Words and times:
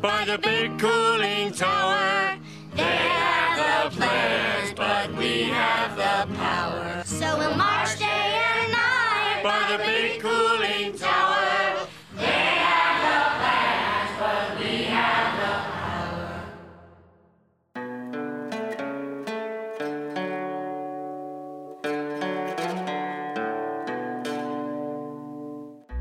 by 0.00 0.24
the 0.24 0.38
big 0.38 0.78
cooling 0.78 1.52
tower. 1.52 2.38
They 2.74 2.82
have 2.82 3.90
the 3.90 3.96
plans, 3.96 4.72
but 4.74 5.12
we 5.16 5.44
have 5.44 5.96
the 5.96 6.26
power. 6.34 7.02
So 7.04 7.38
we'll 7.38 7.54
march 7.56 7.98
day 7.98 8.04
and 8.04 8.72
night 8.72 9.40
By 9.42 9.66
the 9.70 9.78
big 9.82 10.20
cooling 10.20 10.98
tower. 10.98 11.86
They 12.14 12.22
have 12.24 13.00
the 13.06 13.24
plans, 13.38 14.10
but 14.20 14.58
we 14.60 14.84
have 14.84 15.36
the 15.40 15.54
power. 15.72 16.42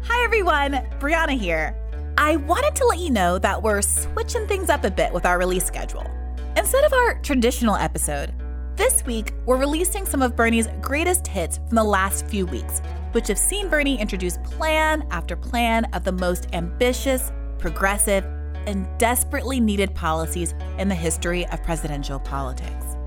Hi 0.04 0.24
everyone, 0.24 0.74
Briahna 1.00 1.38
here. 1.38 1.85
I 2.26 2.38
wanted 2.38 2.76
to 2.78 2.88
let 2.88 2.98
you 2.98 3.12
know 3.12 3.38
that 3.38 3.62
we're 3.62 3.84
switching 3.84 4.48
things 4.48 4.72
up 4.72 4.84
a 4.84 4.90
bit 4.90 5.14
with 5.14 5.28
our 5.28 5.38
release 5.38 5.64
schedule. 5.64 6.10
Instead 6.58 6.84
of 6.84 6.92
our 6.92 7.20
traditional 7.20 7.76
episode, 7.76 8.34
this 8.76 9.06
week 9.06 9.32
we're 9.46 9.60
releasing 9.60 10.08
some 10.08 10.24
of 10.24 10.36
Bernie's 10.36 10.68
greatest 10.82 11.28
hits 11.28 11.58
from 11.58 11.76
the 11.76 11.84
last 11.84 12.26
few 12.26 12.48
weeks, 12.48 12.82
which 13.12 13.28
have 13.28 13.38
seen 13.38 13.70
Bernie 13.70 14.02
introduce 14.02 14.40
plan 14.40 15.06
after 15.12 15.36
plan 15.36 15.86
of 15.94 16.04
the 16.04 16.14
most 16.14 16.48
ambitious, 16.54 17.32
progressive, 17.60 18.26
and 18.66 18.88
desperately 18.98 19.60
needed 19.60 19.94
policies 19.94 20.56
in 20.80 20.90
the 20.90 20.96
history 20.96 21.46
of 21.50 21.62
presidential 21.62 22.20
politics. 22.20 22.98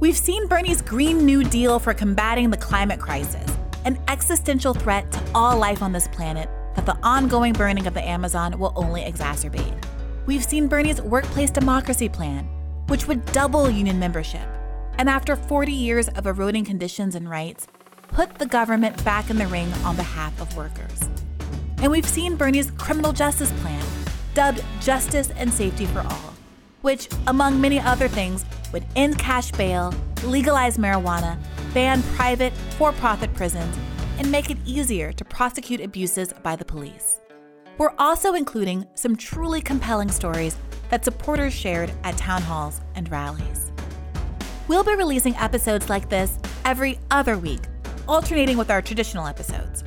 We've 0.00 0.16
seen 0.16 0.48
Bernie's 0.48 0.80
Green 0.80 1.26
New 1.26 1.44
Deal 1.44 1.78
for 1.78 1.92
combating 1.92 2.48
the 2.48 2.56
climate 2.56 2.98
crisis, 2.98 3.46
an 3.84 3.98
existential 4.08 4.72
threat 4.72 5.12
to 5.12 5.20
all 5.34 5.58
life 5.58 5.82
on 5.82 5.92
this 5.92 6.08
planet 6.08 6.48
that 6.74 6.86
the 6.86 6.96
ongoing 7.02 7.52
burning 7.52 7.86
of 7.86 7.94
the 7.94 8.06
Amazon 8.06 8.58
will 8.58 8.72
only 8.76 9.02
exacerbate. 9.02 9.84
We've 10.26 10.44
seen 10.44 10.68
Bernie's 10.68 11.00
Workplace 11.02 11.50
Democracy 11.50 12.08
Plan, 12.08 12.48
which 12.88 13.06
would 13.06 13.24
double 13.26 13.70
union 13.70 13.98
membership, 13.98 14.48
and 14.98 15.08
after 15.08 15.36
40 15.36 15.72
years 15.72 16.08
of 16.08 16.26
eroding 16.26 16.64
conditions 16.64 17.14
and 17.14 17.28
rights, 17.28 17.68
put 18.08 18.34
the 18.36 18.46
government 18.46 19.04
back 19.04 19.30
in 19.30 19.38
the 19.38 19.46
ring 19.48 19.72
on 19.84 19.96
behalf 19.96 20.40
of 20.40 20.56
workers. 20.56 21.00
And 21.78 21.90
we've 21.90 22.08
seen 22.08 22.36
Bernie's 22.36 22.70
Criminal 22.72 23.12
Justice 23.12 23.52
Plan, 23.60 23.84
dubbed 24.34 24.62
Justice 24.80 25.30
and 25.36 25.52
Safety 25.52 25.86
for 25.86 26.00
All, 26.00 26.34
which, 26.82 27.08
among 27.26 27.60
many 27.60 27.80
other 27.80 28.08
things, 28.08 28.44
would 28.72 28.84
end 28.96 29.18
cash 29.18 29.50
bail, 29.52 29.92
legalize 30.24 30.78
marijuana, 30.78 31.38
ban 31.72 32.02
private, 32.14 32.52
for 32.78 32.92
profit 32.92 33.32
prisons, 33.34 33.76
and 34.18 34.30
make 34.30 34.50
it 34.50 34.58
easier 34.64 35.12
to 35.12 35.24
prosecute 35.24 35.80
abuses 35.80 36.32
by 36.42 36.56
the 36.56 36.64
police. 36.64 37.20
We're 37.78 37.94
also 37.98 38.34
including 38.34 38.86
some 38.94 39.16
truly 39.16 39.60
compelling 39.60 40.10
stories 40.10 40.56
that 40.90 41.04
supporters 41.04 41.52
shared 41.52 41.90
at 42.04 42.16
town 42.16 42.42
halls 42.42 42.80
and 42.94 43.10
rallies. 43.10 43.72
We'll 44.68 44.84
be 44.84 44.94
releasing 44.94 45.34
episodes 45.36 45.90
like 45.90 46.08
this 46.08 46.38
every 46.64 46.98
other 47.10 47.36
week, 47.36 47.62
alternating 48.06 48.56
with 48.56 48.70
our 48.70 48.80
traditional 48.80 49.26
episodes. 49.26 49.82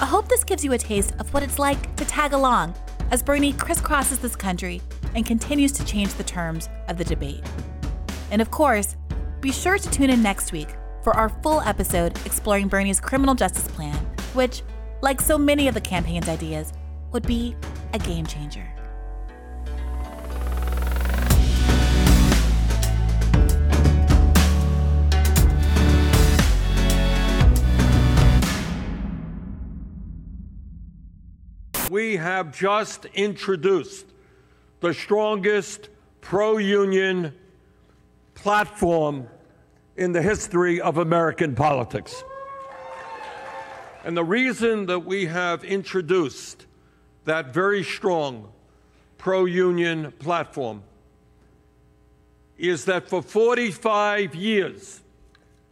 I 0.00 0.06
hope 0.06 0.28
this 0.28 0.44
gives 0.44 0.64
you 0.64 0.72
a 0.74 0.78
taste 0.78 1.14
of 1.18 1.32
what 1.34 1.42
it's 1.42 1.58
like 1.58 1.96
to 1.96 2.04
tag 2.04 2.32
along 2.32 2.74
as 3.10 3.22
Bernie 3.22 3.52
crisscrosses 3.52 4.20
this 4.20 4.36
country 4.36 4.80
and 5.14 5.26
continues 5.26 5.72
to 5.72 5.84
change 5.84 6.14
the 6.14 6.24
terms 6.24 6.68
of 6.86 6.98
the 6.98 7.04
debate. 7.04 7.42
And 8.30 8.40
of 8.40 8.50
course, 8.50 8.96
be 9.40 9.50
sure 9.50 9.78
to 9.78 9.90
tune 9.90 10.10
in 10.10 10.22
next 10.22 10.52
week 10.52 10.68
for 11.02 11.16
our 11.16 11.28
full 11.28 11.60
episode 11.60 12.18
exploring 12.26 12.68
Bernie's 12.68 13.00
criminal 13.00 13.34
justice 13.34 13.68
plan, 13.68 13.94
which, 14.34 14.62
like 15.00 15.20
so 15.20 15.38
many 15.38 15.68
of 15.68 15.74
the 15.74 15.80
campaign's 15.80 16.28
ideas, 16.28 16.72
would 17.12 17.26
be 17.26 17.56
a 17.94 17.98
game 17.98 18.26
changer. 18.26 18.66
We 31.90 32.16
have 32.16 32.54
just 32.54 33.06
introduced 33.06 34.06
the 34.80 34.92
strongest 34.92 35.88
pro 36.20 36.58
union 36.58 37.34
platform 38.34 39.26
in 39.98 40.12
the 40.12 40.22
history 40.22 40.80
of 40.80 40.96
American 40.96 41.56
politics. 41.56 42.22
And 44.04 44.16
the 44.16 44.22
reason 44.22 44.86
that 44.86 45.00
we 45.00 45.26
have 45.26 45.64
introduced 45.64 46.66
that 47.24 47.52
very 47.52 47.82
strong 47.82 48.52
pro 49.18 49.44
union 49.44 50.12
platform 50.20 50.84
is 52.56 52.84
that 52.84 53.08
for 53.08 53.22
45 53.22 54.36
years, 54.36 55.02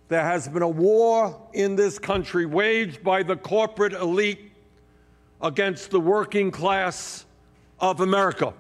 there 0.09 0.25
has 0.25 0.49
been 0.49 0.63
a 0.63 0.69
war 0.69 1.41
in 1.53 1.77
this 1.77 2.01
country 2.01 2.47
waged 2.47 3.05
by 3.05 3.23
the 3.23 3.37
corporate 3.37 3.93
elite 3.93 4.51
against 5.41 5.93
the 5.93 6.01
working 6.01 6.51
class 6.51 7.25
of 7.79 8.01
America. 8.01 8.53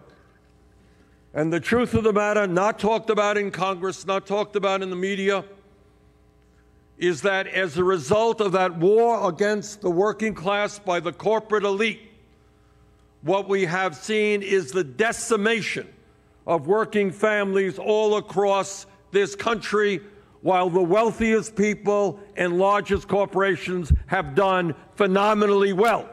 And 1.34 1.52
the 1.52 1.60
truth 1.60 1.92
of 1.94 2.04
the 2.04 2.12
matter, 2.12 2.46
not 2.46 2.78
talked 2.78 3.10
about 3.10 3.36
in 3.36 3.50
Congress, 3.50 4.06
not 4.06 4.26
talked 4.28 4.54
about 4.54 4.80
in 4.80 4.90
the 4.90 4.96
media, 4.96 5.44
is 6.98 7.22
that 7.22 7.46
as 7.46 7.76
a 7.76 7.84
result 7.84 8.40
of 8.40 8.52
that 8.52 8.76
war 8.76 9.28
against 9.28 9.80
the 9.80 9.90
working 9.90 10.34
class 10.34 10.78
by 10.78 10.98
the 11.00 11.12
corporate 11.12 11.64
elite, 11.64 12.00
what 13.22 13.48
we 13.48 13.64
have 13.64 13.94
seen 13.94 14.42
is 14.42 14.72
the 14.72 14.84
decimation 14.84 15.86
of 16.46 16.66
working 16.66 17.10
families 17.10 17.78
all 17.78 18.16
across 18.16 18.86
this 19.10 19.34
country, 19.34 20.00
while 20.42 20.70
the 20.70 20.82
wealthiest 20.82 21.56
people 21.56 22.20
and 22.36 22.58
largest 22.58 23.08
corporations 23.08 23.92
have 24.06 24.34
done 24.34 24.74
phenomenally 24.94 25.72
well. 25.72 26.08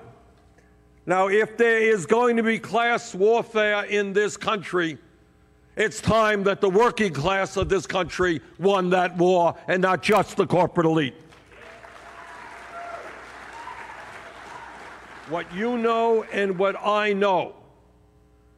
Now, 1.05 1.27
if 1.27 1.57
there 1.57 1.79
is 1.79 2.05
going 2.05 2.37
to 2.37 2.43
be 2.43 2.57
class 2.57 3.13
warfare 3.13 3.83
in 3.85 4.13
this 4.13 4.37
country, 4.37 4.97
it's 5.75 5.99
time 6.01 6.43
that 6.43 6.61
the 6.61 6.69
working 6.69 7.13
class 7.13 7.57
of 7.57 7.69
this 7.69 7.87
country 7.87 8.41
won 8.59 8.91
that 8.91 9.17
war 9.17 9.55
and 9.67 9.81
not 9.81 10.03
just 10.03 10.37
the 10.37 10.45
corporate 10.45 10.85
elite. 10.85 11.15
What 15.29 15.51
you 15.53 15.77
know 15.77 16.23
and 16.31 16.59
what 16.59 16.75
I 16.85 17.13
know 17.13 17.55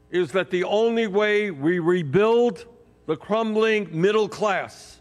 is 0.10 0.32
that 0.32 0.50
the 0.50 0.64
only 0.64 1.08
way 1.08 1.52
we 1.52 1.80
rebuild 1.80 2.66
the 3.06 3.16
crumbling 3.16 3.88
middle 3.92 4.28
class, 4.28 5.00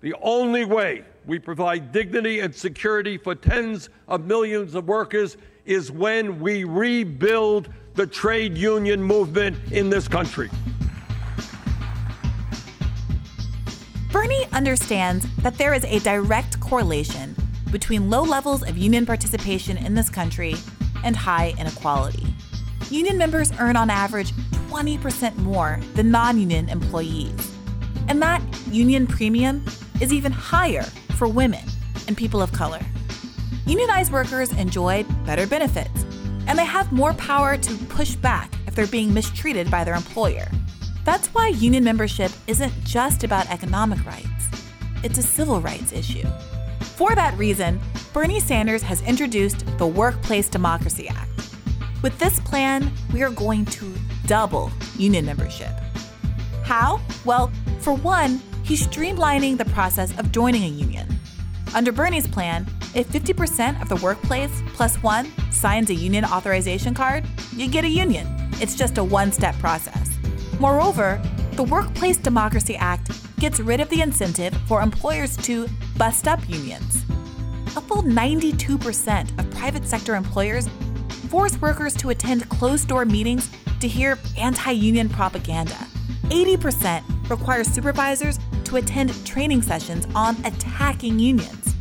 the 0.00 0.14
only 0.20 0.64
way 0.64 1.04
we 1.26 1.38
provide 1.38 1.92
dignity 1.92 2.40
and 2.40 2.54
security 2.54 3.16
for 3.18 3.34
tens 3.34 3.88
of 4.08 4.24
millions 4.24 4.74
of 4.74 4.88
workers 4.88 5.36
is 5.64 5.92
when 5.92 6.40
we 6.40 6.64
rebuild 6.64 7.68
the 7.94 8.06
trade 8.06 8.56
union 8.56 9.02
movement 9.02 9.56
in 9.72 9.90
this 9.90 10.08
country. 10.08 10.48
Bernie 14.10 14.46
understands 14.52 15.26
that 15.36 15.58
there 15.58 15.74
is 15.74 15.84
a 15.84 15.98
direct 16.00 16.60
correlation 16.60 17.34
between 17.70 18.10
low 18.10 18.22
levels 18.22 18.62
of 18.62 18.76
union 18.76 19.06
participation 19.06 19.76
in 19.78 19.94
this 19.94 20.10
country 20.10 20.54
and 21.04 21.16
high 21.16 21.54
inequality. 21.58 22.26
Union 22.90 23.16
members 23.16 23.52
earn 23.58 23.76
on 23.76 23.88
average 23.88 24.32
20% 24.70 25.36
more 25.38 25.80
than 25.94 26.10
non 26.10 26.38
union 26.38 26.68
employees. 26.68 27.52
And 28.08 28.20
that 28.22 28.42
union 28.70 29.06
premium 29.06 29.64
is 30.00 30.12
even 30.12 30.32
higher 30.32 30.82
for 31.16 31.28
women 31.28 31.64
and 32.06 32.16
people 32.16 32.42
of 32.42 32.52
color. 32.52 32.80
Unionized 33.66 34.12
workers 34.12 34.52
enjoy 34.52 35.04
better 35.24 35.46
benefits, 35.46 36.04
and 36.46 36.58
they 36.58 36.64
have 36.64 36.92
more 36.92 37.14
power 37.14 37.56
to 37.56 37.74
push 37.86 38.14
back 38.14 38.52
if 38.66 38.74
they're 38.74 38.86
being 38.86 39.12
mistreated 39.12 39.70
by 39.70 39.84
their 39.84 39.94
employer. 39.94 40.48
That's 41.04 41.28
why 41.28 41.48
union 41.48 41.84
membership 41.84 42.30
isn't 42.46 42.72
just 42.84 43.24
about 43.24 43.50
economic 43.50 44.04
rights, 44.06 44.48
it's 45.02 45.18
a 45.18 45.22
civil 45.22 45.60
rights 45.60 45.92
issue. 45.92 46.26
For 46.80 47.14
that 47.14 47.36
reason, 47.36 47.80
Bernie 48.12 48.40
Sanders 48.40 48.82
has 48.82 49.02
introduced 49.02 49.64
the 49.78 49.86
Workplace 49.86 50.48
Democracy 50.48 51.08
Act. 51.08 51.30
With 52.02 52.18
this 52.18 52.38
plan, 52.40 52.92
we 53.12 53.22
are 53.22 53.30
going 53.30 53.64
to 53.66 53.92
double 54.26 54.70
union 54.96 55.24
membership. 55.24 55.72
How? 56.62 57.00
Well, 57.24 57.50
for 57.80 57.94
one, 57.94 58.40
he's 58.62 58.86
streamlining 58.86 59.58
the 59.58 59.64
process 59.66 60.16
of 60.18 60.30
joining 60.30 60.62
a 60.64 60.68
union. 60.68 61.08
Under 61.74 61.90
Bernie's 61.90 62.26
plan, 62.26 62.66
if 62.94 63.08
50% 63.08 63.80
of 63.80 63.88
the 63.88 63.96
workplace 63.96 64.62
plus 64.74 64.96
one 65.02 65.32
signs 65.62 65.90
a 65.90 65.94
union 65.94 66.24
authorization 66.24 66.92
card, 66.92 67.24
you 67.54 67.68
get 67.68 67.84
a 67.84 67.88
union. 67.88 68.26
It's 68.60 68.74
just 68.74 68.98
a 68.98 69.04
one 69.04 69.30
step 69.30 69.56
process. 69.60 70.10
Moreover, 70.58 71.22
the 71.52 71.62
Workplace 71.62 72.16
Democracy 72.16 72.74
Act 72.74 73.10
gets 73.38 73.60
rid 73.60 73.78
of 73.78 73.88
the 73.88 74.00
incentive 74.02 74.52
for 74.66 74.82
employers 74.82 75.36
to 75.48 75.68
bust 75.96 76.26
up 76.26 76.40
unions. 76.48 77.04
A 77.76 77.80
full 77.80 78.02
92% 78.02 79.38
of 79.38 79.50
private 79.52 79.86
sector 79.86 80.16
employers 80.16 80.68
force 81.30 81.56
workers 81.60 81.94
to 81.94 82.10
attend 82.10 82.48
closed 82.48 82.88
door 82.88 83.04
meetings 83.04 83.48
to 83.78 83.86
hear 83.86 84.18
anti 84.36 84.72
union 84.72 85.08
propaganda. 85.08 85.76
80% 86.24 87.30
require 87.30 87.62
supervisors 87.62 88.40
to 88.64 88.78
attend 88.78 89.10
training 89.24 89.62
sessions 89.62 90.08
on 90.16 90.34
attacking 90.44 91.20
unions. 91.20 91.76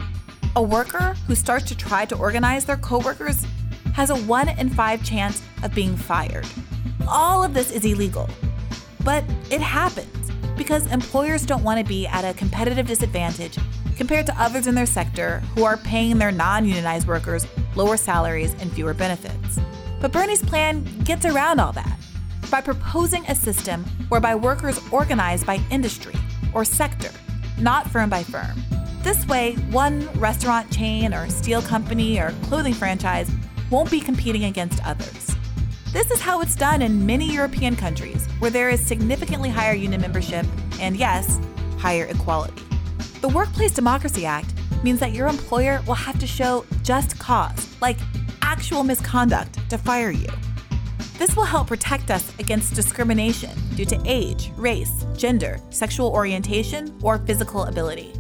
A 0.56 0.62
worker 0.62 1.16
who 1.26 1.34
starts 1.34 1.66
to 1.66 1.76
try 1.76 2.06
to 2.06 2.16
organize 2.16 2.66
their 2.66 2.78
coworkers 2.78 3.48
has 3.94 4.10
a 4.10 4.16
1 4.16 4.50
in 4.50 4.70
5 4.70 5.04
chance 5.04 5.42
of 5.64 5.74
being 5.74 5.96
fired. 5.96 6.48
All 7.08 7.44
of 7.44 7.54
this 7.54 7.72
is 7.72 7.86
illegal. 7.86 8.30
But 9.04 9.24
it 9.50 9.62
happens 9.62 10.32
because 10.56 10.92
employers 10.92 11.46
don't 11.46 11.64
want 11.64 11.80
to 11.80 11.86
be 11.86 12.06
at 12.08 12.24
a 12.24 12.38
competitive 12.38 12.88
disadvantage 12.88 13.58
compared 13.98 14.26
to 14.28 14.42
others 14.42 14.68
in 14.68 14.76
their 14.76 14.86
sector 14.86 15.40
who 15.56 15.64
are 15.64 15.78
paying 15.78 16.18
their 16.18 16.32
non 16.32 16.66
unionized 16.66 17.08
workers 17.08 17.46
lower 17.76 17.98
salaries 17.98 18.56
and 18.60 18.72
fewer 18.72 18.94
benefits. 18.94 19.60
But 20.00 20.12
Bernie's 20.12 20.42
plan 20.42 20.84
gets 21.04 21.26
around 21.26 21.60
all 21.60 21.72
that 21.74 21.98
by 22.50 22.62
proposing 22.62 23.26
a 23.28 23.36
system 23.36 23.86
whereby 24.10 24.36
workers 24.36 24.80
organize 24.92 25.44
by 25.44 25.60
industry 25.70 26.16
or 26.54 26.66
sector, 26.66 27.12
not 27.60 27.90
firm 27.90 28.10
by 28.10 28.24
firm. 28.24 28.62
This 29.04 29.26
way, 29.28 29.54
one 29.72 30.08
restaurant 30.20 30.72
chain 30.72 31.14
or 31.14 31.30
steel 31.30 31.62
company 31.62 32.20
or 32.20 32.32
clothing 32.44 32.74
franchise 32.74 33.32
won't 33.72 33.90
be 33.90 34.02
competing 34.02 34.44
against 34.44 34.86
others. 34.86 35.36
This 35.94 36.12
is 36.12 36.22
how 36.22 36.42
it's 36.42 36.56
done 36.56 36.82
in 36.82 37.06
many 37.06 37.34
European 37.34 37.76
countries 37.76 38.28
where 38.40 38.52
there 38.52 38.70
is 38.70 38.86
significantly 38.86 39.50
higher 39.50 39.74
union 39.74 40.02
membership 40.02 40.46
and, 40.80 40.96
yes, 40.96 41.40
higher 41.78 42.06
equality. 42.06 42.62
The 43.22 43.30
Workplace 43.30 43.74
Democracy 43.74 44.26
Act 44.26 44.54
means 44.84 45.00
that 45.00 45.14
your 45.14 45.28
employer 45.28 45.82
will 45.88 45.96
have 45.96 46.20
to 46.20 46.28
show 46.28 46.66
just 46.84 47.18
cause, 47.18 47.76
like 47.82 47.98
actual 48.42 48.84
misconduct, 48.84 49.58
to 49.70 49.78
fire 49.78 50.12
you. 50.12 50.28
This 51.18 51.36
will 51.36 51.46
help 51.46 51.68
protect 51.68 52.10
us 52.10 52.34
against 52.40 52.74
discrimination 52.74 53.52
due 53.76 53.86
to 53.86 54.02
age, 54.06 54.52
race, 54.58 55.06
gender, 55.16 55.60
sexual 55.70 56.10
orientation, 56.10 56.98
or 57.02 57.20
physical 57.20 57.66
ability. 57.66 58.14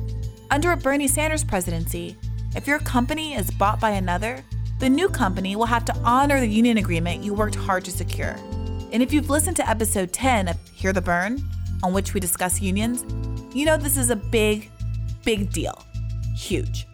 Under 0.51 0.71
a 0.71 0.77
Bernie 0.77 1.07
Sanders 1.07 1.43
presidency, 1.43 2.15
if 2.55 2.67
your 2.67 2.79
company 2.79 3.33
is 3.33 3.49
bought 3.49 3.79
by 3.79 3.91
another, 3.91 4.43
the 4.81 4.89
new 4.89 5.07
company 5.07 5.55
will 5.55 5.67
have 5.67 5.85
to 5.85 5.95
honor 5.97 6.39
the 6.39 6.47
union 6.47 6.79
agreement 6.79 7.23
you 7.23 7.35
worked 7.35 7.53
hard 7.53 7.85
to 7.85 7.91
secure. 7.91 8.35
And 8.91 9.03
if 9.03 9.13
you've 9.13 9.29
listened 9.29 9.55
to 9.57 9.69
episode 9.69 10.11
10 10.11 10.47
of 10.47 10.57
Hear 10.73 10.91
the 10.91 11.03
Bern, 11.03 11.39
on 11.83 11.93
which 11.93 12.15
we 12.15 12.19
discuss 12.19 12.59
unions, 12.59 13.05
you 13.53 13.63
know 13.63 13.77
this 13.77 13.95
is 13.95 14.09
a 14.09 14.15
big, 14.15 14.71
big 15.23 15.53
deal. 15.53 15.85
Huge. 16.35 16.87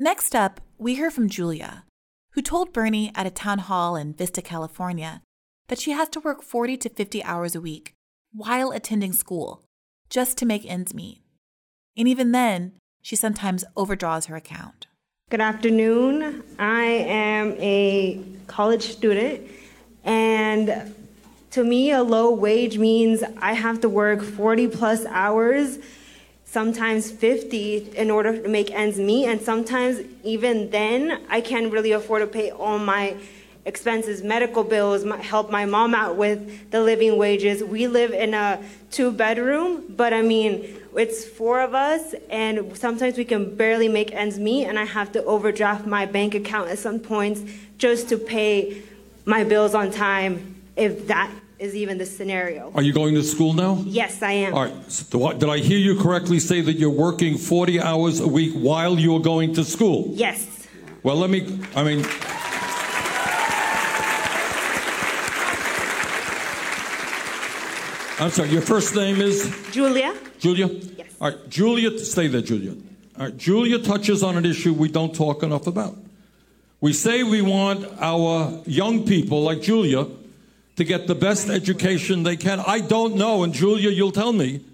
Next 0.00 0.34
up, 0.34 0.60
we 0.78 0.96
hear 0.96 1.12
from 1.12 1.28
Julia, 1.28 1.84
who 2.32 2.42
told 2.42 2.72
Bernie 2.72 3.12
at 3.14 3.26
a 3.26 3.30
town 3.30 3.60
hall 3.60 3.94
in 3.94 4.14
Vista, 4.14 4.42
California, 4.42 5.22
that 5.68 5.78
she 5.78 5.92
has 5.92 6.08
to 6.08 6.18
work 6.18 6.42
40 6.42 6.76
to 6.78 6.88
50 6.88 7.22
hours 7.22 7.54
a 7.54 7.60
week 7.60 7.92
while 8.32 8.72
attending 8.72 9.12
school 9.12 9.62
just 10.08 10.36
to 10.38 10.46
make 10.46 10.68
ends 10.68 10.92
meet. 10.92 11.22
And 11.96 12.08
even 12.08 12.32
then, 12.32 12.72
she 13.00 13.14
sometimes 13.14 13.64
overdraws 13.76 14.26
her 14.26 14.34
account. 14.34 14.88
Good 15.30 15.40
afternoon. 15.40 16.42
I 16.58 16.82
am 16.82 17.52
a 17.60 18.20
college 18.48 18.82
student, 18.82 19.48
and 20.02 20.92
to 21.52 21.62
me, 21.62 21.92
a 21.92 22.02
low 22.02 22.34
wage 22.34 22.78
means 22.78 23.22
I 23.40 23.52
have 23.52 23.80
to 23.82 23.88
work 23.88 24.22
40 24.22 24.66
plus 24.66 25.06
hours, 25.06 25.78
sometimes 26.44 27.12
50, 27.12 27.92
in 27.96 28.10
order 28.10 28.42
to 28.42 28.48
make 28.48 28.72
ends 28.72 28.98
meet. 28.98 29.26
And 29.26 29.40
sometimes, 29.40 30.00
even 30.24 30.70
then, 30.70 31.24
I 31.28 31.42
can't 31.42 31.72
really 31.72 31.92
afford 31.92 32.22
to 32.22 32.26
pay 32.26 32.50
all 32.50 32.80
my 32.80 33.16
expenses, 33.64 34.24
medical 34.24 34.64
bills, 34.64 35.04
my, 35.04 35.18
help 35.18 35.48
my 35.48 35.64
mom 35.64 35.94
out 35.94 36.16
with 36.16 36.72
the 36.72 36.82
living 36.82 37.16
wages. 37.16 37.62
We 37.62 37.86
live 37.86 38.10
in 38.10 38.34
a 38.34 38.60
two 38.90 39.12
bedroom, 39.12 39.84
but 39.90 40.12
I 40.12 40.22
mean, 40.22 40.79
it's 40.96 41.24
four 41.24 41.60
of 41.60 41.74
us, 41.74 42.14
and 42.28 42.76
sometimes 42.76 43.16
we 43.16 43.24
can 43.24 43.54
barely 43.56 43.88
make 43.88 44.12
ends 44.12 44.38
meet, 44.38 44.66
and 44.66 44.78
I 44.78 44.84
have 44.84 45.12
to 45.12 45.24
overdraft 45.24 45.86
my 45.86 46.06
bank 46.06 46.34
account 46.34 46.70
at 46.70 46.78
some 46.78 46.98
points 46.98 47.42
just 47.78 48.08
to 48.10 48.18
pay 48.18 48.82
my 49.24 49.44
bills 49.44 49.74
on 49.74 49.90
time, 49.90 50.56
if 50.76 51.06
that 51.08 51.30
is 51.58 51.76
even 51.76 51.98
the 51.98 52.06
scenario. 52.06 52.72
Are 52.74 52.82
you 52.82 52.92
going 52.92 53.14
to 53.14 53.22
school 53.22 53.52
now? 53.52 53.82
Yes, 53.86 54.22
I 54.22 54.32
am. 54.32 54.54
All 54.54 54.64
right. 54.64 54.90
So 54.90 55.26
I- 55.26 55.34
did 55.34 55.48
I 55.48 55.58
hear 55.58 55.78
you 55.78 56.00
correctly 56.00 56.40
say 56.40 56.62
that 56.62 56.74
you're 56.78 56.88
working 56.90 57.36
40 57.36 57.80
hours 57.80 58.20
a 58.20 58.26
week 58.28 58.54
while 58.54 58.98
you're 58.98 59.20
going 59.20 59.54
to 59.54 59.64
school? 59.64 60.10
Yes. 60.14 60.66
Well, 61.02 61.16
let 61.16 61.28
me, 61.30 61.58
I 61.76 61.82
mean, 61.84 62.04
I'm 68.18 68.30
sorry, 68.30 68.50
your 68.50 68.60
first 68.60 68.94
name 68.94 69.20
is 69.22 69.50
Julia? 69.70 70.14
Julia? 70.40 70.68
Yes. 70.68 71.06
All 71.20 71.30
right, 71.30 71.50
Julia, 71.50 71.98
stay 71.98 72.26
there, 72.26 72.40
Julia. 72.40 72.72
All 73.18 73.26
right, 73.26 73.36
Julia 73.36 73.78
touches 73.78 74.22
on 74.22 74.38
an 74.38 74.46
issue 74.46 74.72
we 74.72 74.88
don't 74.88 75.14
talk 75.14 75.42
enough 75.42 75.66
about. 75.66 75.96
We 76.80 76.94
say 76.94 77.22
we 77.22 77.42
want 77.42 77.86
our 78.00 78.62
young 78.64 79.04
people, 79.04 79.42
like 79.42 79.60
Julia, 79.60 80.06
to 80.76 80.84
get 80.84 81.06
the 81.06 81.14
best 81.14 81.50
education 81.50 82.22
they 82.22 82.38
can. 82.38 82.58
I 82.58 82.80
don't 82.80 83.16
know, 83.16 83.44
and 83.44 83.52
Julia, 83.52 83.90
you'll 83.90 84.12
tell 84.12 84.32
me, 84.32 84.64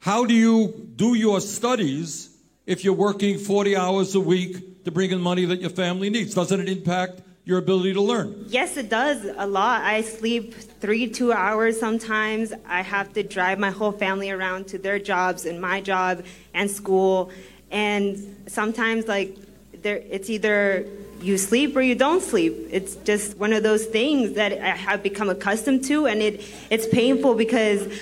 how 0.00 0.26
do 0.26 0.34
you 0.34 0.92
do 0.94 1.14
your 1.14 1.40
studies 1.40 2.28
if 2.66 2.84
you're 2.84 2.92
working 2.92 3.38
40 3.38 3.76
hours 3.76 4.14
a 4.14 4.20
week 4.20 4.84
to 4.84 4.90
bring 4.90 5.10
in 5.10 5.22
money 5.22 5.46
that 5.46 5.62
your 5.62 5.70
family 5.70 6.10
needs? 6.10 6.34
Doesn't 6.34 6.60
it 6.60 6.68
impact 6.68 7.22
your 7.50 7.58
ability 7.58 7.92
to 7.94 8.00
learn? 8.00 8.46
Yes, 8.46 8.76
it 8.76 8.88
does 8.88 9.26
a 9.36 9.46
lot. 9.46 9.82
I 9.82 10.02
sleep 10.02 10.54
three, 10.54 11.08
two 11.08 11.32
hours 11.32 11.78
sometimes. 11.78 12.52
I 12.66 12.82
have 12.82 13.12
to 13.14 13.24
drive 13.24 13.58
my 13.58 13.70
whole 13.70 13.90
family 13.90 14.30
around 14.30 14.68
to 14.68 14.78
their 14.78 15.00
jobs 15.00 15.44
and 15.44 15.60
my 15.60 15.80
job 15.80 16.24
and 16.54 16.70
school. 16.70 17.30
And 17.72 18.36
sometimes, 18.46 19.08
like, 19.08 19.36
there, 19.82 19.96
it's 19.96 20.30
either 20.30 20.86
you 21.20 21.36
sleep 21.36 21.76
or 21.76 21.82
you 21.82 21.96
don't 21.96 22.22
sleep. 22.22 22.54
It's 22.70 22.94
just 22.96 23.36
one 23.36 23.52
of 23.52 23.64
those 23.64 23.84
things 23.84 24.34
that 24.34 24.52
I 24.52 24.76
have 24.76 25.02
become 25.02 25.28
accustomed 25.28 25.84
to, 25.86 26.06
and 26.06 26.22
it, 26.22 26.40
it's 26.70 26.86
painful 26.86 27.34
because 27.34 27.92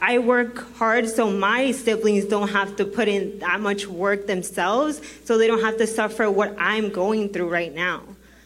I 0.00 0.18
work 0.18 0.76
hard 0.76 1.08
so 1.08 1.30
my 1.30 1.72
siblings 1.72 2.24
don't 2.24 2.48
have 2.48 2.76
to 2.76 2.84
put 2.84 3.08
in 3.08 3.40
that 3.40 3.60
much 3.60 3.86
work 3.86 4.26
themselves, 4.26 5.00
so 5.24 5.38
they 5.38 5.48
don't 5.48 5.60
have 5.60 5.76
to 5.78 5.86
suffer 5.86 6.30
what 6.30 6.54
I'm 6.58 6.90
going 6.90 7.28
through 7.30 7.48
right 7.48 7.74
now. 7.74 8.02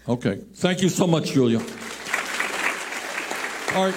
Okay. 0.08 0.36
Thank 0.54 0.82
you 0.82 0.88
so 0.88 1.06
much, 1.06 1.32
Julia. 1.32 1.58
All 3.74 3.86
right. 3.86 3.94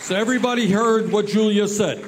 So 0.00 0.16
everybody 0.16 0.68
heard 0.68 1.12
what 1.12 1.28
Julia 1.28 1.68
said. 1.68 2.04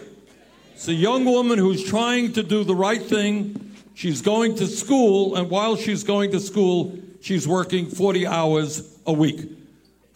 It's 0.75 0.89
a 0.89 0.93
young 0.93 1.25
woman 1.25 1.61
who's 1.61 1.85
trying 1.85 2.33
to 2.33 2.43
do 2.43 2.65
the 2.65 2.75
right 2.75 3.01
thing. 3.01 3.77
She's 3.95 4.23
going 4.23 4.57
to 4.57 4.67
school, 4.67 5.37
and 5.37 5.49
while 5.49 5.77
she's 5.77 6.03
going 6.03 6.33
to 6.33 6.41
school, 6.41 6.99
she's 7.21 7.47
working 7.47 7.87
40 7.87 8.27
hours 8.27 8.99
a 9.07 9.13
week. 9.13 9.49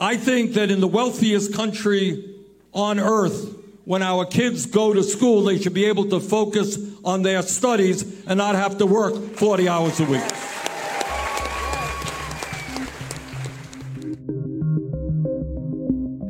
I 0.01 0.17
think 0.17 0.55
that 0.55 0.73
in 0.73 0.81
the 0.81 0.89
wealthiest 0.89 1.55
country 1.55 2.35
on 2.75 2.99
earth, 2.99 3.55
when 3.89 4.03
our 4.03 4.27
kids 4.27 4.67
go 4.67 4.93
to 4.93 5.03
school, 5.03 5.45
they 5.45 5.59
should 5.59 5.73
be 5.73 5.87
able 5.87 6.05
to 6.05 6.21
focus 6.21 6.77
on 7.07 7.23
their 7.23 7.41
studies 7.41 8.23
and 8.27 8.37
not 8.37 8.55
have 8.55 8.77
to 8.77 8.85
work 8.85 9.15
40 9.35 9.67
hours 9.67 9.99
a 9.99 10.05
week. 10.05 10.21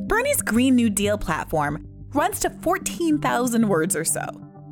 Bernie's 0.07 0.41
Green 0.41 0.77
New 0.77 0.89
Deal 0.89 1.19
platform 1.19 1.85
runs 2.15 2.39
to 2.39 2.51
14,000 2.51 3.69
words 3.69 3.97
or 3.97 4.05
so. 4.05 4.25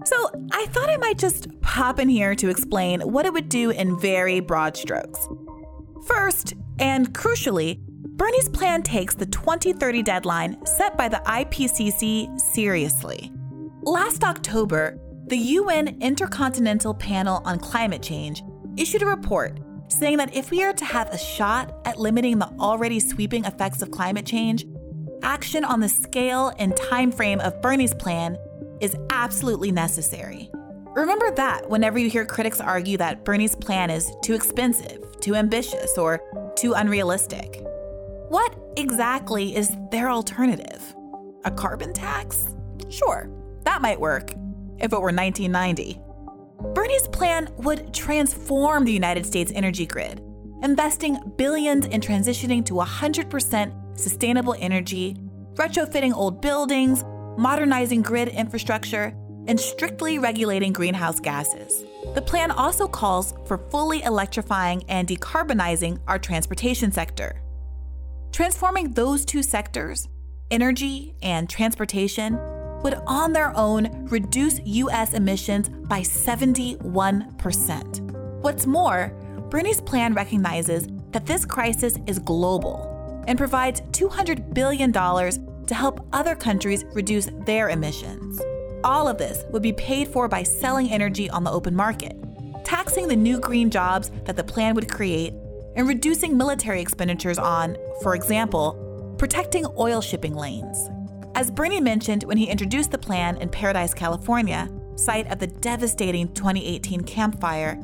So 0.05 0.31
I 0.52 0.66
thought 0.66 0.88
I 0.88 0.97
might 0.99 1.19
just 1.19 1.61
pop 1.62 1.99
in 1.99 2.09
here 2.09 2.37
to 2.37 2.49
explain 2.49 3.00
what 3.00 3.26
it 3.26 3.33
would 3.33 3.49
do 3.49 3.71
in 3.71 3.99
very 3.99 4.38
broad 4.38 4.76
strokes. 4.76 5.28
First, 6.07 6.55
and 6.78 7.12
crucially, 7.12 7.81
Bernie's 8.16 8.49
plan 8.49 8.82
takes 8.82 9.14
the 9.14 9.26
2030 9.26 10.02
deadline 10.02 10.64
set 10.64 10.96
by 10.96 11.06
the 11.06 11.20
IPCC 11.26 12.40
seriously. 12.40 13.30
Last 13.82 14.25
October, 14.25 14.99
the 15.26 15.37
UN 15.37 16.00
Intercontinental 16.00 16.94
Panel 16.94 17.42
on 17.44 17.58
Climate 17.58 18.02
Change 18.02 18.42
issued 18.78 19.02
a 19.02 19.06
report 19.06 19.61
saying 19.88 20.16
that 20.16 20.35
if 20.35 20.50
we 20.50 20.64
are 20.64 20.73
to 20.73 20.85
have 20.87 21.11
a 21.11 21.18
shot 21.18 21.75
at 21.85 22.00
limiting 22.00 22.38
the 22.38 22.49
already 22.58 23.00
sweeping 23.00 23.44
effects 23.44 23.82
of 23.82 23.90
climate 23.90 24.25
change, 24.25 24.64
action 25.23 25.62
on 25.62 25.80
the 25.80 25.88
scale 25.88 26.54
and 26.58 26.75
time 26.75 27.12
frame 27.12 27.40
of 27.40 27.61
Bernie's 27.61 27.94
plan 27.94 28.38
is 28.80 28.96
absolutely 29.11 29.70
necessary. 29.70 30.50
Remember 30.94 31.30
that 31.32 31.68
whenever 31.68 31.99
you 31.99 32.08
hear 32.08 32.25
critics 32.25 32.62
argue 32.62 32.96
that 32.96 33.26
Bernie's 33.26 33.54
plan 33.54 33.90
is 33.90 34.11
too 34.23 34.32
expensive, 34.32 35.20
too 35.20 35.35
ambitious, 35.35 35.99
or 35.99 36.23
too 36.56 36.73
unrealistic. 36.73 37.62
What 38.37 38.55
exactly 38.76 39.57
is 39.57 39.75
their 39.90 40.11
alternative? 40.11 40.95
A 41.47 41.50
carbon 41.50 41.95
tax? 41.95 42.55
Sure, 42.90 43.31
that 43.64 43.81
might 43.81 43.99
work 43.99 44.35
if 44.78 44.93
it 44.93 45.00
were 45.00 45.11
1990. 45.11 45.99
Bernie's 46.75 47.09
plan 47.09 47.49
would 47.57 47.95
transform 47.95 48.85
the 48.85 48.93
United 48.93 49.25
States 49.25 49.52
energy 49.55 49.87
grid, 49.87 50.21
investing 50.62 51.16
billions 51.38 51.87
in 51.87 52.02
transitioning 52.02 52.62
to 52.66 52.75
100% 52.75 53.99
sustainable 53.99 54.55
energy, 54.59 55.16
retrofitting 55.55 56.12
old 56.12 56.43
buildings, 56.43 57.05
modernizing 57.38 58.02
grid 58.02 58.28
infrastructure, 58.28 59.16
and 59.47 59.59
strictly 59.59 60.19
regulating 60.19 60.75
greenhouse 60.75 61.21
gases. 61.21 61.87
The 62.14 62.21
plan 62.21 62.50
also 62.50 62.87
calls 62.87 63.33
for 63.47 63.57
fully 63.71 64.02
electrifying 64.02 64.85
and 64.90 65.09
decarbonizing 65.09 66.00
our 66.07 66.19
transportation 66.19 66.93
sector. 66.93 67.40
Transforming 68.37 68.90
those 68.90 69.25
two 69.25 69.43
sectors, 69.43 70.09
energy 70.50 71.14
and 71.23 71.49
transportation, 71.49 72.38
would 72.83 72.93
on 73.07 73.33
their 73.33 73.57
own 73.57 74.05
reduce 74.09 74.61
US 74.62 75.14
emissions 75.14 75.71
by 75.71 76.00
71%. 76.00 78.43
What's 78.43 78.66
more, 78.66 79.09
Bernie's 79.49 79.81
plan 79.81 80.12
recognizes 80.12 80.87
that 81.12 81.25
this 81.25 81.47
crisis 81.47 81.97
is 82.07 82.19
global 82.19 83.25
and 83.26 83.38
provides 83.38 83.81
$200 83.93 84.52
billion 84.52 84.93
to 84.93 85.75
help 85.75 86.07
other 86.12 86.35
countries 86.35 86.85
reduce 86.93 87.31
their 87.47 87.71
emissions. 87.71 88.43
All 88.85 89.09
of 89.09 89.16
this 89.16 89.45
would 89.49 89.62
be 89.62 89.73
paid 89.73 90.09
for 90.09 90.28
by 90.28 90.43
selling 90.43 90.90
energy 90.90 91.31
on 91.31 91.43
the 91.43 91.52
open 91.52 91.75
market, 91.75 92.14
taxing 92.66 93.09
the 93.09 93.16
new 93.16 93.40
green 93.40 93.71
jobs 93.71 94.11
that 94.25 94.37
the 94.37 94.45
plan 94.45 94.75
would 94.75 94.93
create, 94.93 95.33
and 95.76 95.87
reducing 95.87 96.37
military 96.37 96.80
expenditures 96.80 97.38
on, 97.38 97.76
for 98.02 98.14
example, 98.14 99.14
protecting 99.18 99.66
oil 99.78 100.00
shipping 100.00 100.35
lanes. 100.35 100.90
As 101.35 101.50
Bernie 101.50 101.80
mentioned 101.80 102.25
when 102.25 102.38
he 102.38 102.49
introduced 102.49 102.90
the 102.90 102.99
plan 102.99 103.37
in 103.37 103.50
Paradise, 103.50 103.92
California, 103.92 104.71
site 104.97 105.30
of 105.30 105.38
the 105.38 105.47
devastating 105.47 106.33
2018 106.33 107.02
Camp 107.02 107.38
Fire, 107.40 107.78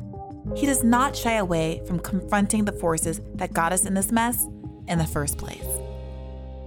he 0.55 0.65
does 0.65 0.83
not 0.83 1.15
shy 1.15 1.33
away 1.33 1.81
from 1.85 1.99
confronting 1.99 2.65
the 2.65 2.71
forces 2.73 3.21
that 3.35 3.53
got 3.53 3.71
us 3.71 3.85
in 3.85 3.93
this 3.93 4.11
mess 4.11 4.47
in 4.87 4.97
the 4.97 5.05
first 5.05 5.37
place. 5.37 5.65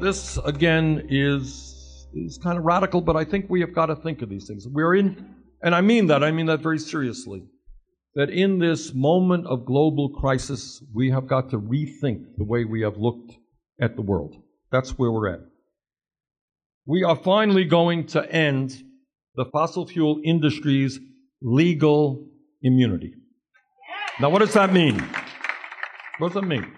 This, 0.00 0.38
again, 0.45 1.06
is, 1.11 2.06
is 2.14 2.38
kind 2.38 2.56
of 2.56 2.64
radical, 2.64 3.00
but 3.00 3.16
I 3.16 3.25
think 3.25 3.47
we 3.49 3.61
have 3.61 3.75
got 3.75 3.87
to 3.87 3.97
think 3.97 4.23
of 4.23 4.28
these 4.28 4.47
things. 4.47 4.66
We're 4.68 4.95
in, 4.95 5.35
and 5.62 5.75
I 5.75 5.80
mean 5.80 6.06
that, 6.06 6.23
I 6.23 6.30
mean 6.30 6.47
that 6.47 6.61
very 6.61 6.78
seriously, 6.78 7.42
that 8.16 8.30
in 8.30 8.58
this 8.58 8.94
moment 8.94 9.46
of 9.46 9.66
global 9.66 10.08
crisis, 10.08 10.82
we 10.94 11.11
have 11.11 11.28
got 11.28 11.50
to 11.50 11.58
rethink 11.58 12.25
the 12.38 12.44
way 12.44 12.64
we 12.64 12.80
have 12.80 12.96
looked 12.96 13.37
at 13.80 13.94
the 13.94 14.02
world. 14.02 14.35
That's 14.73 14.99
where 14.99 15.12
we're 15.12 15.28
at. 15.28 15.40
We 16.87 17.04
are 17.04 17.16
finally 17.16 17.66
going 17.66 18.06
to 18.08 18.32
end 18.32 18.82
the 19.35 19.44
fossil 19.52 19.87
fuel 19.87 20.20
industry's 20.25 20.99
legal 21.42 22.26
immunity. 22.62 23.12
Now, 24.18 24.30
what 24.30 24.38
does 24.38 24.54
that 24.54 24.73
mean? 24.73 24.99
What 26.18 26.28
does 26.32 26.40
that 26.40 26.46
mean? 26.46 26.73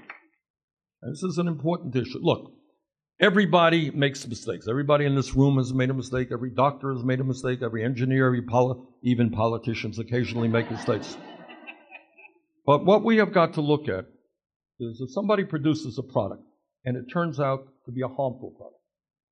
This 1.02 1.22
is 1.22 1.38
an 1.38 1.46
important 1.46 1.94
issue. 1.94 2.18
Look, 2.20 2.50
everybody 3.20 3.90
makes 3.90 4.26
mistakes. 4.26 4.66
Everybody 4.68 5.04
in 5.04 5.14
this 5.14 5.34
room 5.34 5.56
has 5.56 5.72
made 5.72 5.90
a 5.90 5.94
mistake. 5.94 6.28
Every 6.32 6.50
doctor 6.50 6.92
has 6.94 7.04
made 7.04 7.20
a 7.20 7.24
mistake. 7.24 7.60
Every 7.62 7.84
engineer, 7.84 8.26
every 8.26 8.42
poli- 8.42 8.80
even 9.02 9.30
politicians 9.30 9.98
occasionally 9.98 10.48
make 10.48 10.70
mistakes. 10.70 11.16
But 12.66 12.84
what 12.84 13.04
we 13.04 13.16
have 13.16 13.32
got 13.32 13.54
to 13.54 13.60
look 13.60 13.88
at 13.88 14.06
is 14.78 15.00
if 15.00 15.10
somebody 15.10 15.44
produces 15.44 15.98
a 15.98 16.02
product 16.02 16.42
and 16.84 16.96
it 16.96 17.06
turns 17.12 17.40
out 17.40 17.66
to 17.86 17.92
be 17.92 18.02
a 18.02 18.08
harmful 18.08 18.54
product, 18.56 18.80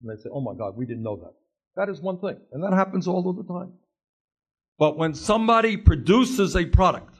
and 0.02 0.10
they 0.10 0.20
say, 0.20 0.28
oh 0.32 0.40
my 0.40 0.54
God, 0.54 0.76
we 0.76 0.86
didn't 0.86 1.02
know 1.02 1.16
that. 1.16 1.34
That 1.76 1.90
is 1.90 2.00
one 2.00 2.18
thing, 2.18 2.36
and 2.52 2.64
that 2.64 2.72
happens 2.72 3.06
all 3.06 3.28
of 3.28 3.36
the 3.36 3.44
time. 3.44 3.74
But 4.78 4.96
when 4.96 5.14
somebody 5.14 5.76
produces 5.76 6.56
a 6.56 6.64
product 6.66 7.14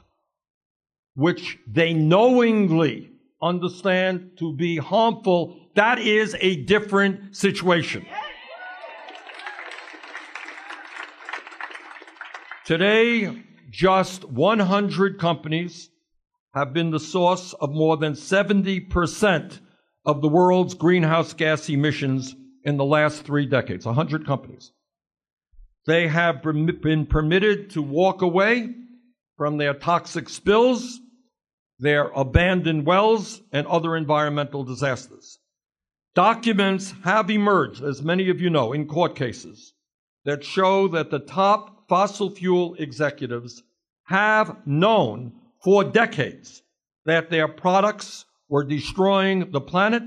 which 1.15 1.57
they 1.67 1.93
knowingly 1.93 3.11
understand 3.41 4.31
to 4.39 4.53
be 4.53 4.77
harmful, 4.77 5.66
that 5.77 5.99
is 5.99 6.35
a 6.39 6.63
different 6.63 7.35
situation. 7.35 8.03
Today, 12.65 13.43
just 13.69 14.25
100 14.25 15.19
companies 15.19 15.89
have 16.55 16.73
been 16.73 16.89
the 16.89 16.99
source 16.99 17.53
of 17.53 17.69
more 17.71 17.95
than 17.95 18.13
70% 18.13 19.59
of 20.03 20.21
the 20.23 20.27
world's 20.27 20.73
greenhouse 20.73 21.33
gas 21.33 21.69
emissions 21.69 22.35
in 22.63 22.77
the 22.77 22.83
last 22.83 23.23
three 23.23 23.45
decades. 23.45 23.85
100 23.85 24.25
companies. 24.25 24.71
They 25.85 26.07
have 26.07 26.41
been 26.41 27.05
permitted 27.05 27.69
to 27.71 27.83
walk 27.83 28.23
away 28.23 28.73
from 29.37 29.57
their 29.57 29.75
toxic 29.75 30.27
spills, 30.27 30.99
their 31.77 32.09
abandoned 32.09 32.87
wells, 32.87 33.41
and 33.51 33.67
other 33.67 33.95
environmental 33.95 34.63
disasters. 34.63 35.37
Documents 36.17 36.95
have 37.03 37.29
emerged, 37.29 37.83
as 37.83 38.01
many 38.01 38.31
of 38.31 38.41
you 38.41 38.49
know, 38.49 38.73
in 38.73 38.87
court 38.87 39.15
cases 39.15 39.73
that 40.25 40.43
show 40.43 40.87
that 40.87 41.11
the 41.11 41.19
top 41.19 41.87
fossil 41.87 42.31
fuel 42.31 42.73
executives 42.79 43.61
have 44.05 44.57
known 44.65 45.31
for 45.63 45.83
decades 45.83 46.63
that 47.05 47.29
their 47.29 47.47
products 47.47 48.25
were 48.49 48.63
destroying 48.63 49.51
the 49.51 49.61
planet, 49.61 50.01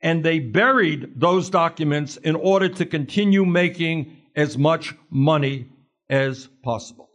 and 0.00 0.24
they 0.24 0.38
buried 0.38 1.18
those 1.18 1.50
documents 1.50 2.16
in 2.18 2.36
order 2.36 2.68
to 2.68 2.86
continue 2.86 3.44
making 3.44 4.16
as 4.36 4.56
much 4.56 4.94
money 5.10 5.68
as 6.08 6.48
possible. 6.62 7.08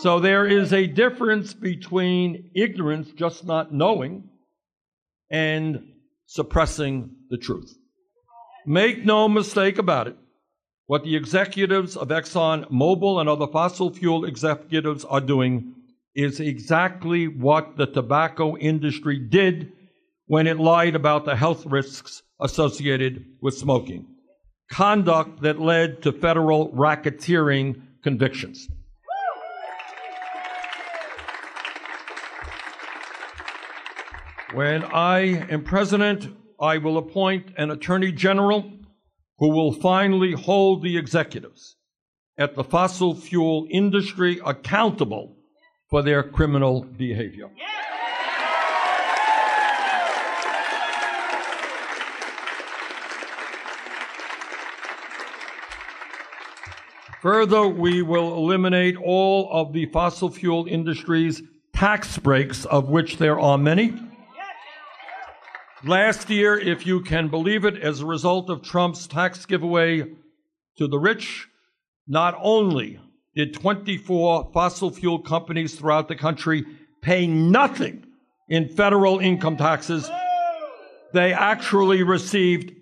So 0.00 0.18
there 0.18 0.48
is 0.48 0.72
a 0.72 0.88
difference 0.88 1.54
between 1.54 2.50
ignorance, 2.56 3.12
just 3.12 3.44
not 3.44 3.72
knowing, 3.72 4.24
and 5.30 5.92
suppressing 6.26 7.10
the 7.28 7.38
truth. 7.38 7.74
Make 8.66 9.04
no 9.04 9.28
mistake 9.28 9.78
about 9.78 10.08
it. 10.08 10.16
What 10.86 11.04
the 11.04 11.16
executives 11.16 11.96
of 11.96 12.08
Exxon 12.08 12.68
Mobil 12.70 13.20
and 13.20 13.28
other 13.28 13.46
fossil 13.46 13.92
fuel 13.92 14.24
executives 14.24 15.04
are 15.04 15.20
doing 15.20 15.74
is 16.14 16.40
exactly 16.40 17.28
what 17.28 17.76
the 17.76 17.86
tobacco 17.86 18.56
industry 18.56 19.18
did 19.18 19.72
when 20.26 20.46
it 20.46 20.58
lied 20.58 20.94
about 20.94 21.24
the 21.24 21.36
health 21.36 21.64
risks 21.66 22.22
associated 22.40 23.24
with 23.40 23.56
smoking. 23.56 24.06
Conduct 24.70 25.42
that 25.42 25.60
led 25.60 26.02
to 26.02 26.12
federal 26.12 26.70
racketeering 26.70 27.80
convictions. 28.02 28.68
When 34.52 34.82
I 34.82 35.46
am 35.48 35.62
president, 35.62 36.26
I 36.60 36.78
will 36.78 36.98
appoint 36.98 37.52
an 37.56 37.70
attorney 37.70 38.10
general 38.10 38.68
who 39.38 39.50
will 39.50 39.72
finally 39.72 40.32
hold 40.32 40.82
the 40.82 40.98
executives 40.98 41.76
at 42.36 42.56
the 42.56 42.64
fossil 42.64 43.14
fuel 43.14 43.68
industry 43.70 44.40
accountable 44.44 45.36
for 45.88 46.02
their 46.02 46.24
criminal 46.24 46.82
behavior. 46.82 47.48
Further, 57.22 57.68
we 57.68 58.02
will 58.02 58.34
eliminate 58.34 58.96
all 58.96 59.48
of 59.52 59.72
the 59.72 59.86
fossil 59.86 60.28
fuel 60.28 60.66
industry's 60.68 61.40
tax 61.72 62.18
breaks, 62.18 62.64
of 62.64 62.88
which 62.88 63.18
there 63.18 63.38
are 63.38 63.56
many 63.56 64.09
Last 65.82 66.28
year, 66.28 66.58
if 66.58 66.86
you 66.86 67.00
can 67.00 67.28
believe 67.28 67.64
it, 67.64 67.78
as 67.78 68.00
a 68.00 68.06
result 68.06 68.50
of 68.50 68.60
Trump's 68.60 69.06
tax 69.06 69.46
giveaway 69.46 70.02
to 70.76 70.86
the 70.86 70.98
rich, 70.98 71.48
not 72.06 72.38
only 72.42 73.00
did 73.34 73.54
24 73.54 74.50
fossil 74.52 74.90
fuel 74.90 75.20
companies 75.20 75.76
throughout 75.76 76.08
the 76.08 76.16
country 76.16 76.66
pay 77.00 77.26
nothing 77.26 78.04
in 78.50 78.68
federal 78.68 79.20
income 79.20 79.56
taxes, 79.56 80.10
they 81.14 81.32
actually 81.32 82.02
received 82.02 82.74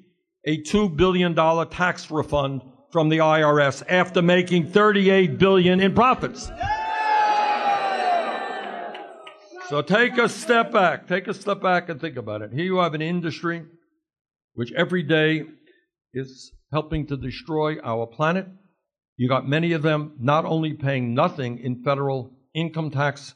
a 0.44 0.60
$2 0.62 0.96
billion 0.96 1.36
tax 1.68 2.10
refund 2.10 2.62
from 2.90 3.10
the 3.10 3.18
IRS 3.18 3.84
after 3.88 4.22
making 4.22 4.72
38 4.72 5.38
billion 5.38 5.78
in 5.78 5.94
profits. 5.94 6.50
So 9.68 9.82
take 9.82 10.16
a 10.16 10.30
step 10.30 10.72
back. 10.72 11.06
Take 11.06 11.28
a 11.28 11.34
step 11.34 11.60
back 11.60 11.90
and 11.90 12.00
think 12.00 12.16
about 12.16 12.40
it. 12.40 12.52
Here 12.54 12.64
you 12.64 12.78
have 12.78 12.94
an 12.94 13.02
industry 13.02 13.66
which 14.54 14.72
every 14.72 15.02
day 15.02 15.44
is 16.14 16.52
helping 16.72 17.06
to 17.08 17.18
destroy 17.18 17.78
our 17.80 18.06
planet. 18.06 18.46
You 19.18 19.28
got 19.28 19.46
many 19.46 19.72
of 19.72 19.82
them 19.82 20.16
not 20.18 20.46
only 20.46 20.72
paying 20.72 21.12
nothing 21.12 21.58
in 21.58 21.82
federal 21.82 22.32
income 22.54 22.90
tax, 22.90 23.34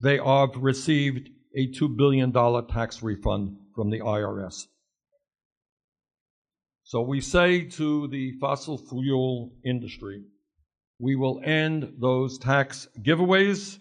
they 0.00 0.16
have 0.18 0.56
received 0.56 1.28
a 1.56 1.68
$2 1.68 1.96
billion 1.96 2.32
tax 2.66 3.00
refund 3.02 3.56
from 3.74 3.90
the 3.90 4.00
IRS. 4.00 4.66
So 6.82 7.00
we 7.02 7.20
say 7.20 7.62
to 7.62 8.08
the 8.08 8.32
fossil 8.40 8.76
fuel 8.76 9.52
industry, 9.64 10.24
we 10.98 11.14
will 11.14 11.40
end 11.44 11.94
those 12.00 12.38
tax 12.38 12.88
giveaways 13.00 13.78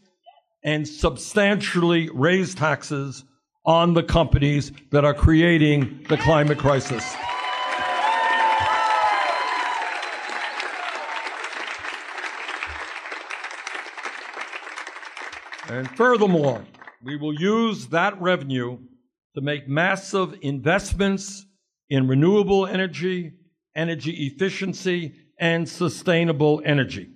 and 0.64 0.88
substantially 0.88 2.10
raise 2.14 2.54
taxes 2.54 3.24
on 3.66 3.94
the 3.94 4.04
companies 4.04 4.72
that 4.92 5.06
are 5.06 5.14
creating 5.14 6.06
the 6.10 6.18
climate 6.18 6.58
crisis. 6.58 7.16
And 15.70 15.90
furthermore, 15.92 16.66
we 17.04 17.16
will 17.16 17.34
use 17.34 17.88
that 17.88 18.20
revenue 18.20 18.80
to 19.36 19.42
make 19.42 19.68
massive 19.68 20.36
investments 20.42 21.46
in 21.90 22.08
renewable 22.08 22.66
energy, 22.66 23.34
energy 23.76 24.28
efficiency, 24.28 25.14
and 25.40 25.70
sustainable 25.70 26.62
energy. 26.66 27.10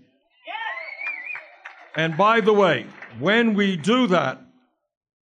And 1.95 2.15
by 2.15 2.41
the 2.41 2.53
way, 2.53 2.85
when 3.19 3.53
we 3.53 3.77
do 3.77 4.07
that, 4.07 4.41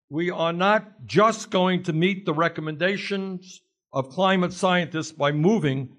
we 0.09 0.31
are 0.31 0.53
not 0.53 1.05
just 1.05 1.49
going 1.49 1.83
to 1.83 1.93
meet 1.93 2.25
the 2.25 2.33
recommendations 2.33 3.61
of 3.93 4.09
climate 4.09 4.53
scientists 4.53 5.11
by 5.11 5.31
moving 5.31 5.89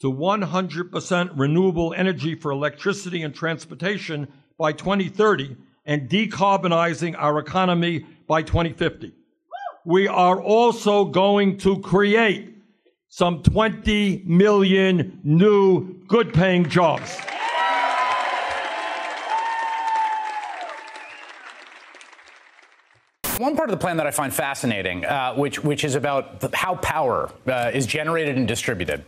to 0.00 0.12
100% 0.12 1.30
renewable 1.38 1.94
energy 1.94 2.34
for 2.34 2.50
electricity 2.50 3.22
and 3.22 3.34
transportation 3.34 4.28
by 4.58 4.72
2030 4.72 5.56
and 5.84 6.08
decarbonizing 6.08 7.14
our 7.18 7.38
economy 7.38 8.06
by 8.26 8.42
2050. 8.42 9.12
We 9.84 10.08
are 10.08 10.40
also 10.40 11.06
going 11.06 11.58
to 11.58 11.80
create 11.80 12.54
some 13.08 13.42
20 13.42 14.22
million 14.26 15.20
new 15.24 16.02
good 16.06 16.32
paying 16.32 16.68
jobs. 16.68 17.18
One 23.40 23.56
part 23.56 23.70
of 23.70 23.72
the 23.72 23.80
plan 23.80 23.96
that 23.96 24.06
I 24.06 24.10
find 24.10 24.32
fascinating, 24.34 25.06
uh, 25.06 25.34
which 25.34 25.64
which 25.64 25.82
is 25.82 25.94
about 25.94 26.52
how 26.52 26.74
power 26.74 27.30
uh, 27.46 27.70
is 27.72 27.86
generated 27.86 28.36
and 28.36 28.46
distributed. 28.46 29.02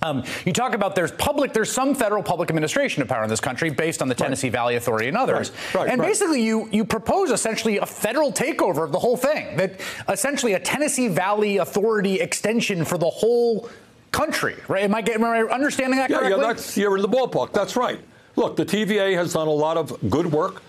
Um, 0.00 0.22
you 0.44 0.52
talk 0.52 0.74
about 0.74 0.94
there's 0.94 1.10
public, 1.10 1.52
there's 1.52 1.72
some 1.72 1.94
federal 1.94 2.22
public 2.22 2.50
administration 2.50 3.02
of 3.02 3.08
power 3.08 3.24
in 3.24 3.30
this 3.30 3.40
country 3.40 3.70
based 3.70 4.00
on 4.00 4.06
the 4.06 4.14
Tennessee 4.14 4.48
right. 4.48 4.52
Valley 4.52 4.76
Authority 4.76 5.08
and 5.08 5.16
others. 5.16 5.50
Right, 5.50 5.74
right, 5.74 5.90
and 5.90 6.00
basically, 6.00 6.40
you 6.40 6.68
you 6.70 6.84
propose 6.84 7.32
essentially 7.32 7.78
a 7.78 7.86
federal 7.86 8.30
takeover 8.30 8.84
of 8.84 8.92
the 8.92 8.98
whole 8.98 9.16
thing. 9.16 9.56
That 9.56 9.80
essentially 10.08 10.52
a 10.52 10.60
Tennessee 10.60 11.08
Valley 11.08 11.56
Authority 11.56 12.20
extension 12.20 12.84
for 12.84 12.96
the 12.96 13.10
whole 13.10 13.68
country. 14.12 14.54
Right? 14.68 14.84
Am 14.84 14.94
I 14.94 15.02
getting? 15.02 15.24
Am 15.24 15.30
I 15.30 15.52
understanding 15.52 15.98
that 15.98 16.10
yeah, 16.10 16.18
correctly? 16.18 16.40
Yeah, 16.42 16.46
that's 16.46 16.76
you're 16.76 16.94
in 16.94 17.02
the 17.02 17.08
ballpark. 17.08 17.52
That's 17.52 17.74
right. 17.74 17.98
Look, 18.36 18.54
the 18.54 18.66
TVA 18.66 19.16
has 19.16 19.32
done 19.32 19.48
a 19.48 19.50
lot 19.50 19.76
of 19.76 19.98
good 20.08 20.26
work. 20.26 20.62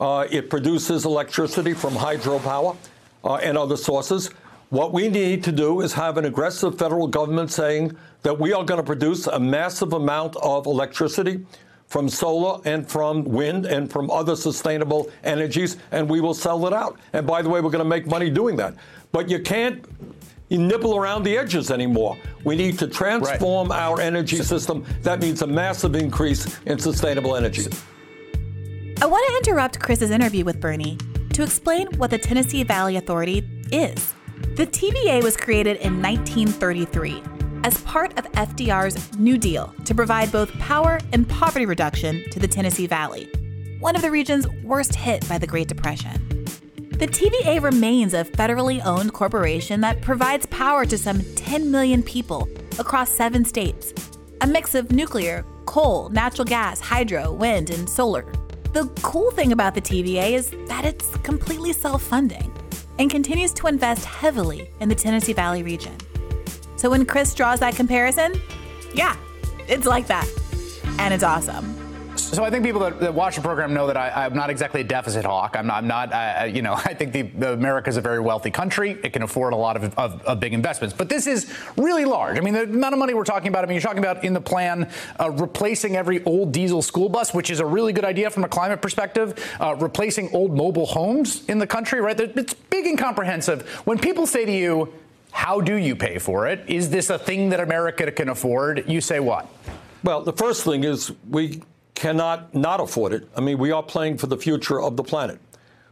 Uh, 0.00 0.26
it 0.30 0.48
produces 0.48 1.04
electricity 1.04 1.74
from 1.74 1.94
hydropower 1.94 2.74
uh, 3.22 3.34
and 3.36 3.58
other 3.58 3.76
sources. 3.76 4.30
What 4.70 4.92
we 4.92 5.08
need 5.08 5.44
to 5.44 5.52
do 5.52 5.82
is 5.82 5.92
have 5.92 6.16
an 6.16 6.24
aggressive 6.24 6.78
federal 6.78 7.06
government 7.06 7.50
saying 7.50 7.96
that 8.22 8.38
we 8.38 8.52
are 8.52 8.64
going 8.64 8.78
to 8.78 8.86
produce 8.86 9.26
a 9.26 9.38
massive 9.38 9.92
amount 9.92 10.36
of 10.36 10.66
electricity 10.66 11.44
from 11.88 12.08
solar 12.08 12.60
and 12.64 12.88
from 12.88 13.24
wind 13.24 13.66
and 13.66 13.90
from 13.90 14.10
other 14.10 14.36
sustainable 14.36 15.10
energies, 15.24 15.76
and 15.90 16.08
we 16.08 16.20
will 16.20 16.34
sell 16.34 16.64
it 16.66 16.72
out. 16.72 16.98
And 17.12 17.26
by 17.26 17.42
the 17.42 17.48
way, 17.48 17.60
we're 17.60 17.70
going 17.70 17.84
to 17.84 17.88
make 17.88 18.06
money 18.06 18.30
doing 18.30 18.56
that. 18.56 18.76
But 19.10 19.28
you 19.28 19.40
can't 19.40 19.84
nibble 20.50 20.96
around 20.96 21.24
the 21.24 21.36
edges 21.36 21.70
anymore. 21.70 22.16
We 22.44 22.54
need 22.54 22.78
to 22.78 22.86
transform 22.86 23.68
right. 23.68 23.80
our 23.80 24.00
energy 24.00 24.36
system. 24.38 24.84
That 25.02 25.20
means 25.20 25.42
a 25.42 25.46
massive 25.46 25.96
increase 25.96 26.60
in 26.64 26.78
sustainable 26.78 27.34
energy. 27.36 27.66
I 29.02 29.06
want 29.06 29.26
to 29.28 29.36
interrupt 29.50 29.80
Chris's 29.80 30.10
interview 30.10 30.44
with 30.44 30.60
Bernie 30.60 30.98
to 31.32 31.42
explain 31.42 31.86
what 31.96 32.10
the 32.10 32.18
Tennessee 32.18 32.64
Valley 32.64 32.96
Authority 32.96 33.48
is. 33.72 34.12
The 34.56 34.66
TVA 34.66 35.22
was 35.22 35.38
created 35.38 35.78
in 35.78 36.02
1933 36.02 37.22
as 37.64 37.80
part 37.80 38.18
of 38.18 38.30
FDR's 38.32 39.18
New 39.18 39.38
Deal 39.38 39.74
to 39.86 39.94
provide 39.94 40.30
both 40.30 40.52
power 40.58 41.00
and 41.14 41.26
poverty 41.26 41.64
reduction 41.64 42.28
to 42.30 42.38
the 42.38 42.46
Tennessee 42.46 42.86
Valley, 42.86 43.30
one 43.78 43.96
of 43.96 44.02
the 44.02 44.10
regions 44.10 44.46
worst 44.62 44.94
hit 44.94 45.26
by 45.30 45.38
the 45.38 45.46
Great 45.46 45.68
Depression. 45.68 46.44
The 46.76 47.08
TVA 47.08 47.62
remains 47.62 48.12
a 48.12 48.24
federally 48.24 48.84
owned 48.84 49.14
corporation 49.14 49.80
that 49.80 50.02
provides 50.02 50.44
power 50.46 50.84
to 50.84 50.98
some 50.98 51.22
10 51.36 51.70
million 51.70 52.02
people 52.02 52.50
across 52.78 53.08
seven 53.08 53.46
states, 53.46 53.94
a 54.42 54.46
mix 54.46 54.74
of 54.74 54.92
nuclear, 54.92 55.46
coal, 55.64 56.10
natural 56.10 56.44
gas, 56.44 56.80
hydro, 56.80 57.32
wind, 57.32 57.70
and 57.70 57.88
solar. 57.88 58.30
The 58.72 58.88
cool 59.02 59.32
thing 59.32 59.50
about 59.50 59.74
the 59.74 59.80
TVA 59.80 60.32
is 60.32 60.50
that 60.68 60.84
it's 60.84 61.16
completely 61.18 61.72
self 61.72 62.02
funding 62.02 62.52
and 63.00 63.10
continues 63.10 63.52
to 63.54 63.66
invest 63.66 64.04
heavily 64.04 64.70
in 64.78 64.88
the 64.88 64.94
Tennessee 64.94 65.32
Valley 65.32 65.62
region. 65.62 65.96
So 66.76 66.90
when 66.90 67.04
Chris 67.04 67.34
draws 67.34 67.58
that 67.60 67.74
comparison, 67.74 68.40
yeah, 68.94 69.16
it's 69.66 69.86
like 69.86 70.06
that. 70.06 70.28
And 70.98 71.12
it's 71.12 71.24
awesome. 71.24 71.79
So 72.32 72.44
I 72.44 72.50
think 72.50 72.64
people 72.64 72.80
that, 72.82 73.00
that, 73.00 73.12
watch 73.12 73.34
the 73.34 73.42
program 73.42 73.74
know 73.74 73.88
that 73.88 73.96
I, 73.96 74.26
am 74.26 74.34
not 74.34 74.50
exactly 74.50 74.82
a 74.82 74.84
deficit 74.84 75.24
hawk. 75.24 75.56
I'm 75.58 75.66
not. 75.66 75.82
I'm 75.82 75.88
not 75.88 76.54
you 76.54 76.62
know, 76.62 76.74
I 76.84 76.94
think 76.94 77.12
the, 77.12 77.22
the 77.22 77.52
America 77.52 77.90
is 77.90 77.96
a 77.96 78.00
very 78.00 78.20
wealthy 78.20 78.52
country. 78.52 78.96
It 79.02 79.12
can 79.12 79.22
afford 79.22 79.52
a 79.52 79.56
lot 79.56 79.76
of, 79.76 79.98
of, 79.98 80.22
of, 80.22 80.38
big 80.38 80.54
investments. 80.54 80.94
But 80.96 81.08
this 81.08 81.26
is 81.26 81.52
really 81.76 82.04
large. 82.04 82.38
I 82.38 82.40
mean, 82.40 82.54
the 82.54 82.62
amount 82.62 82.92
of 82.92 83.00
money 83.00 83.14
we're 83.14 83.24
talking 83.24 83.48
about. 83.48 83.64
I 83.64 83.66
mean, 83.66 83.74
you're 83.74 83.82
talking 83.82 83.98
about 83.98 84.22
in 84.22 84.32
the 84.32 84.40
plan 84.40 84.88
uh, 85.18 85.32
replacing 85.32 85.96
every 85.96 86.22
old 86.24 86.52
diesel 86.52 86.82
school 86.82 87.08
bus, 87.08 87.34
which 87.34 87.50
is 87.50 87.58
a 87.58 87.66
really 87.66 87.92
good 87.92 88.04
idea 88.04 88.30
from 88.30 88.44
a 88.44 88.48
climate 88.48 88.80
perspective. 88.80 89.34
Uh, 89.60 89.74
replacing 89.74 90.32
old 90.32 90.56
mobile 90.56 90.86
homes 90.86 91.44
in 91.48 91.58
the 91.58 91.66
country, 91.66 92.00
right? 92.00 92.18
It's 92.18 92.54
big 92.54 92.86
and 92.86 92.96
comprehensive. 92.96 93.68
When 93.86 93.98
people 93.98 94.28
say 94.28 94.44
to 94.44 94.52
you, 94.52 94.92
"How 95.32 95.60
do 95.60 95.74
you 95.74 95.96
pay 95.96 96.18
for 96.18 96.46
it? 96.46 96.62
Is 96.68 96.90
this 96.90 97.10
a 97.10 97.18
thing 97.18 97.48
that 97.48 97.58
America 97.58 98.12
can 98.12 98.28
afford?" 98.28 98.84
You 98.86 99.00
say 99.00 99.18
what? 99.18 99.48
Well, 100.04 100.22
the 100.22 100.32
first 100.32 100.64
thing 100.64 100.84
is 100.84 101.12
we 101.28 101.60
cannot 102.00 102.54
not 102.54 102.80
afford 102.80 103.12
it. 103.12 103.28
I 103.36 103.42
mean, 103.42 103.58
we 103.58 103.72
are 103.72 103.82
playing 103.82 104.16
for 104.16 104.26
the 104.26 104.38
future 104.38 104.80
of 104.80 104.96
the 104.96 105.04
planet. 105.04 105.38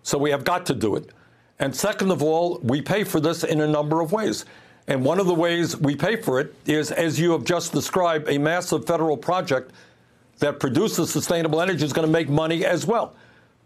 So 0.03 0.17
we 0.17 0.31
have 0.31 0.43
got 0.43 0.65
to 0.67 0.75
do 0.75 0.97
it. 0.97 1.11
And 1.59 1.77
second 1.77 2.11
of 2.11 2.23
all, 2.23 2.59
we 2.63 2.81
pay 2.81 3.05
for 3.05 3.21
this 3.21 3.45
in 3.45 3.61
a 3.61 3.69
number 3.69 4.01
of 4.01 4.11
ways. 4.11 4.47
And 4.87 5.05
one 5.05 5.21
of 5.21 5.27
the 5.27 5.35
ways 5.35 5.77
we 5.77 5.97
pay 5.97 6.17
for 6.17 6.41
it 6.41 6.55
is, 6.65 6.91
as 6.91 7.21
you 7.21 7.33
have 7.33 7.45
just 7.45 7.73
described, 7.73 8.27
a 8.31 8.39
massive 8.39 8.87
federal 8.87 9.19
project 9.19 9.71
that 10.39 10.59
produces 10.59 11.11
sustainable 11.11 11.61
energy 11.61 11.85
is 11.85 11.93
going 11.93 12.07
to 12.07 12.13
make 12.13 12.31
money 12.31 12.65
as 12.65 12.87
well. 12.87 13.15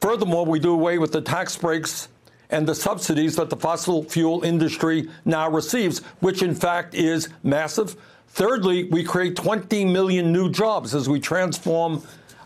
Furthermore, 0.00 0.44
we 0.44 0.58
do 0.58 0.72
away 0.72 0.98
with 0.98 1.12
the 1.12 1.20
tax 1.20 1.56
breaks 1.56 2.08
and 2.50 2.66
the 2.66 2.74
subsidies 2.74 3.36
that 3.36 3.50
the 3.50 3.56
fossil 3.56 4.02
fuel 4.02 4.42
industry 4.42 5.08
now 5.24 5.48
receives, 5.48 6.00
which 6.18 6.42
in 6.42 6.56
fact 6.56 6.92
is 6.92 7.28
massive. 7.44 7.94
Thirdly, 8.26 8.84
we 8.84 9.04
create 9.04 9.36
20 9.36 9.84
million 9.84 10.32
new 10.32 10.50
jobs 10.50 10.92
as 10.92 11.08
we 11.08 11.20
transform 11.20 12.02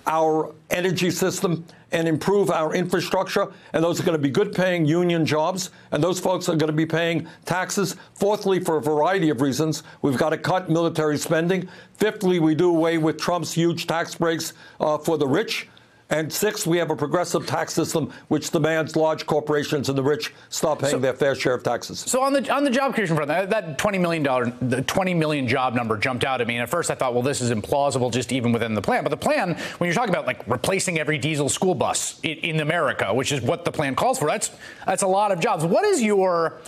our 0.06 0.54
energy 0.70 1.10
system 1.10 1.64
and 1.92 2.08
improve 2.08 2.50
our 2.50 2.74
infrastructure. 2.74 3.52
And 3.72 3.82
those 3.82 4.00
are 4.00 4.02
going 4.02 4.16
to 4.16 4.22
be 4.22 4.30
good 4.30 4.54
paying 4.54 4.86
union 4.86 5.24
jobs. 5.24 5.70
And 5.90 6.02
those 6.02 6.18
folks 6.20 6.48
are 6.48 6.56
going 6.56 6.70
to 6.70 6.76
be 6.76 6.86
paying 6.86 7.28
taxes. 7.44 7.96
Fourthly, 8.14 8.60
for 8.60 8.76
a 8.76 8.82
variety 8.82 9.30
of 9.30 9.40
reasons, 9.40 9.82
we've 10.02 10.18
got 10.18 10.30
to 10.30 10.38
cut 10.38 10.68
military 10.68 11.18
spending. 11.18 11.68
Fifthly, 11.94 12.38
we 12.38 12.54
do 12.54 12.70
away 12.70 12.98
with 12.98 13.18
Trump's 13.18 13.52
huge 13.52 13.86
tax 13.86 14.14
breaks 14.14 14.52
uh, 14.80 14.98
for 14.98 15.16
the 15.16 15.26
rich. 15.26 15.68
And 16.08 16.32
six, 16.32 16.64
we 16.66 16.78
have 16.78 16.90
a 16.90 16.96
progressive 16.96 17.46
tax 17.46 17.74
system 17.74 18.12
which 18.28 18.50
demands 18.50 18.94
large 18.94 19.26
corporations 19.26 19.88
and 19.88 19.98
the 19.98 20.02
rich 20.04 20.32
stop 20.50 20.78
paying 20.78 20.92
so, 20.92 20.98
their 21.00 21.14
fair 21.14 21.34
share 21.34 21.54
of 21.54 21.64
taxes. 21.64 21.98
So 21.98 22.22
on 22.22 22.32
the 22.32 22.48
on 22.54 22.62
the 22.62 22.70
job 22.70 22.94
creation 22.94 23.16
front, 23.16 23.26
that, 23.28 23.50
that 23.50 23.76
twenty 23.76 23.98
million 23.98 24.22
dollar, 24.22 24.52
the 24.62 24.82
twenty 24.82 25.14
million 25.14 25.48
job 25.48 25.74
number 25.74 25.96
jumped 25.96 26.24
out 26.24 26.40
at 26.40 26.46
me. 26.46 26.54
And 26.54 26.62
at 26.62 26.68
first, 26.68 26.92
I 26.92 26.94
thought, 26.94 27.12
well, 27.12 27.24
this 27.24 27.40
is 27.40 27.50
implausible, 27.50 28.12
just 28.12 28.30
even 28.30 28.52
within 28.52 28.74
the 28.74 28.82
plan. 28.82 29.02
But 29.02 29.10
the 29.10 29.16
plan, 29.16 29.54
when 29.78 29.88
you're 29.88 29.94
talking 29.94 30.14
about 30.14 30.26
like 30.26 30.46
replacing 30.46 31.00
every 31.00 31.18
diesel 31.18 31.48
school 31.48 31.74
bus 31.74 32.20
in, 32.22 32.38
in 32.38 32.60
America, 32.60 33.12
which 33.12 33.32
is 33.32 33.40
what 33.40 33.64
the 33.64 33.72
plan 33.72 33.96
calls 33.96 34.20
for, 34.20 34.28
that's 34.28 34.52
that's 34.86 35.02
a 35.02 35.08
lot 35.08 35.32
of 35.32 35.40
jobs. 35.40 35.64
What 35.64 35.84
is 35.84 36.00
your 36.00 36.60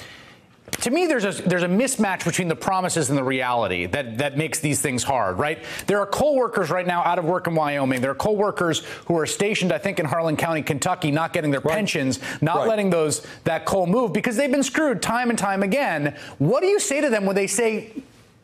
to 0.83 0.91
me, 0.91 1.07
there's 1.07 1.25
a 1.25 1.43
there's 1.43 1.65
a 1.65 1.69
mismatch 1.69 2.25
between 2.25 2.49
the 2.49 2.57
promises 2.57 3.09
and 3.09 3.19
the 3.19 3.25
reality 3.25 3.87
that 3.87 4.19
that 4.19 4.37
makes 4.37 4.61
these 4.61 4.81
things 4.81 5.03
hard, 5.03 5.39
right? 5.39 5.59
There 5.87 5.99
are 5.99 6.07
coal 6.07 6.37
workers 6.37 6.71
right 6.71 6.87
now 6.87 7.03
out 7.03 7.19
of 7.19 7.25
work 7.25 7.47
in 7.47 7.55
Wyoming. 7.55 8.01
There 8.01 8.13
are 8.13 8.17
coal 8.17 8.37
workers 8.37 8.85
who 9.07 9.19
are 9.19 9.27
stationed, 9.27 9.73
I 9.73 9.79
think, 9.79 9.99
in 9.99 10.07
Harlan 10.07 10.37
County, 10.37 10.63
Kentucky, 10.63 11.11
not 11.11 11.33
getting 11.33 11.51
their 11.51 11.61
right. 11.61 11.75
pensions, 11.75 12.21
not 12.41 12.59
right. 12.59 12.69
letting 12.69 12.91
those 12.91 13.27
that 13.45 13.65
coal 13.65 13.87
move 13.87 14.13
because 14.13 14.37
they've 14.37 14.51
been 14.51 14.63
screwed 14.63 15.03
time 15.03 15.31
and 15.31 15.39
time 15.39 15.63
again. 15.63 16.17
What 16.39 16.61
do 16.61 16.69
you 16.69 16.79
say 16.79 17.01
to 17.01 17.11
them 17.11 17.27
when 17.27 17.35
they 17.35 17.49
say, 17.49 17.93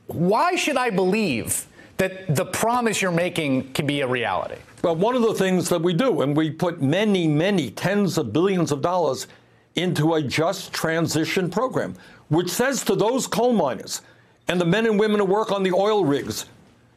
"Why 0.06 0.56
should 0.56 0.76
I 0.76 0.90
believe?" 0.90 1.66
That 1.98 2.34
the 2.34 2.44
promise 2.44 3.00
you're 3.00 3.12
making 3.12 3.72
can 3.72 3.86
be 3.86 4.00
a 4.00 4.08
reality. 4.08 4.56
Well, 4.82 4.96
one 4.96 5.14
of 5.14 5.22
the 5.22 5.34
things 5.34 5.68
that 5.68 5.80
we 5.80 5.94
do, 5.94 6.22
and 6.22 6.36
we 6.36 6.50
put 6.50 6.82
many, 6.82 7.28
many 7.28 7.70
tens 7.70 8.18
of 8.18 8.32
billions 8.32 8.72
of 8.72 8.82
dollars 8.82 9.28
into 9.76 10.14
a 10.14 10.22
just 10.22 10.72
transition 10.72 11.50
program 11.50 11.94
which 12.28 12.50
says 12.50 12.82
to 12.84 12.96
those 12.96 13.26
coal 13.26 13.52
miners 13.52 14.02
and 14.48 14.60
the 14.60 14.64
men 14.64 14.86
and 14.86 14.98
women 14.98 15.20
who 15.20 15.26
work 15.26 15.52
on 15.52 15.62
the 15.62 15.72
oil 15.72 16.04
rigs, 16.04 16.46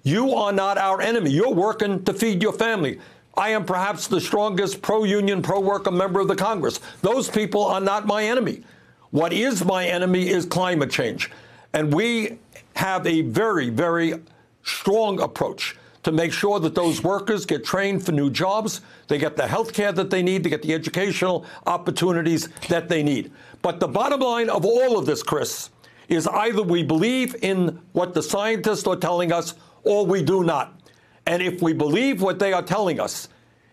you 0.04 0.34
are 0.34 0.52
not 0.52 0.78
our 0.78 1.02
enemy. 1.02 1.32
You're 1.32 1.54
working 1.54 2.04
to 2.06 2.14
feed 2.14 2.42
your 2.42 2.54
family. 2.54 3.00
I 3.36 3.50
am 3.50 3.66
perhaps 3.66 4.08
the 4.08 4.20
strongest 4.20 4.82
pro 4.82 5.04
union, 5.04 5.42
pro 5.42 5.60
worker 5.60 5.92
member 5.92 6.20
of 6.20 6.28
the 6.28 6.36
Congress. 6.36 6.80
Those 7.02 7.30
people 7.30 7.64
are 7.64 7.82
not 7.82 8.08
my 8.08 8.24
enemy. 8.24 8.64
What 9.12 9.32
is 9.32 9.64
my 9.64 9.86
enemy 9.86 10.30
is 10.30 10.46
climate 10.46 10.90
change. 10.90 11.30
And 11.74 11.94
we 11.94 12.40
have 12.76 13.06
a 13.06 13.22
very, 13.22 13.70
very 13.70 14.16
strong 14.64 15.22
approach 15.22 15.76
to 16.04 16.12
make 16.12 16.32
sure 16.32 16.60
that 16.60 16.74
those 16.74 17.04
workers 17.04 17.46
get 17.46 17.66
trained 17.66 18.06
for 18.06 18.14
new 18.14 18.30
jobs, 18.30 18.82
they 19.08 19.18
get 19.18 19.36
the 19.36 19.46
health 19.46 19.74
care 19.74 19.92
that 19.92 20.10
they 20.10 20.24
need, 20.24 20.42
to 20.44 20.50
get 20.50 20.62
the 20.62 20.74
educational 20.74 21.46
opportunities 21.66 22.48
that 22.70 22.88
they 22.88 23.04
need. 23.04 23.30
But 23.68 23.82
the 23.82 23.88
bottom 23.90 24.22
line 24.22 24.50
of 24.50 24.64
all 24.64 24.98
of 24.98 25.06
this, 25.06 25.22
Chris, 25.22 25.72
is 26.08 26.26
either 26.26 26.64
we 26.64 26.84
believe 26.84 27.36
in 27.42 27.82
what 27.92 28.14
the 28.14 28.24
scientists 28.24 28.88
are 28.88 28.96
telling 28.96 29.34
us 29.34 29.56
or 29.84 30.06
we 30.06 30.24
do 30.24 30.46
not. 30.46 30.80
And 31.26 31.42
if 31.42 31.62
we 31.62 31.74
believe 31.74 32.22
what 32.22 32.40
they 32.40 32.54
are 32.54 32.62
telling 32.62 33.02
us 33.02 33.28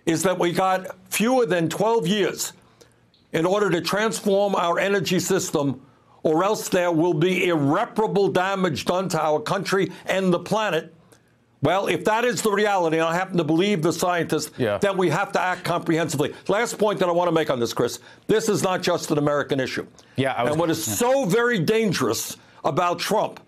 is 0.04 0.24
that 0.24 0.36
we 0.36 0.50
got 0.50 0.96
fewer 1.12 1.46
than 1.46 1.68
12 1.68 2.08
years 2.08 2.54
in 3.32 3.46
order 3.46 3.70
to 3.70 3.80
transform 3.80 4.56
our 4.56 4.80
energy 4.80 5.20
system, 5.20 5.80
or 6.24 6.42
else 6.42 6.68
there 6.68 6.90
will 6.90 7.14
be 7.14 7.46
irreparable 7.46 8.26
damage 8.26 8.86
done 8.86 9.08
to 9.10 9.22
our 9.22 9.38
country 9.38 9.92
and 10.06 10.34
the 10.34 10.40
planet, 10.40 10.92
well, 11.64 11.86
if 11.88 12.04
that 12.04 12.24
is 12.24 12.42
the 12.42 12.52
reality, 12.52 12.98
and 12.98 13.06
I 13.06 13.14
happen 13.14 13.38
to 13.38 13.44
believe 13.44 13.82
the 13.82 13.92
scientists, 13.92 14.52
Yeah. 14.58 14.78
then 14.78 14.96
we 14.96 15.08
have 15.08 15.32
to 15.32 15.40
act 15.40 15.64
comprehensively. 15.64 16.34
Last 16.46 16.78
point 16.78 17.00
that 17.00 17.08
I 17.08 17.12
want 17.12 17.28
to 17.28 17.32
make 17.32 17.50
on 17.50 17.58
this, 17.58 17.72
Chris 17.72 17.98
this 18.28 18.48
is 18.48 18.62
not 18.62 18.82
just 18.82 19.10
an 19.10 19.18
American 19.18 19.58
issue. 19.58 19.86
Yeah, 20.16 20.34
I 20.36 20.42
was- 20.44 20.50
and 20.52 20.60
what 20.60 20.70
is 20.70 20.86
yeah. 20.86 20.94
so 20.94 21.24
very 21.24 21.58
dangerous 21.58 22.36
about 22.64 22.98
Trump 22.98 23.40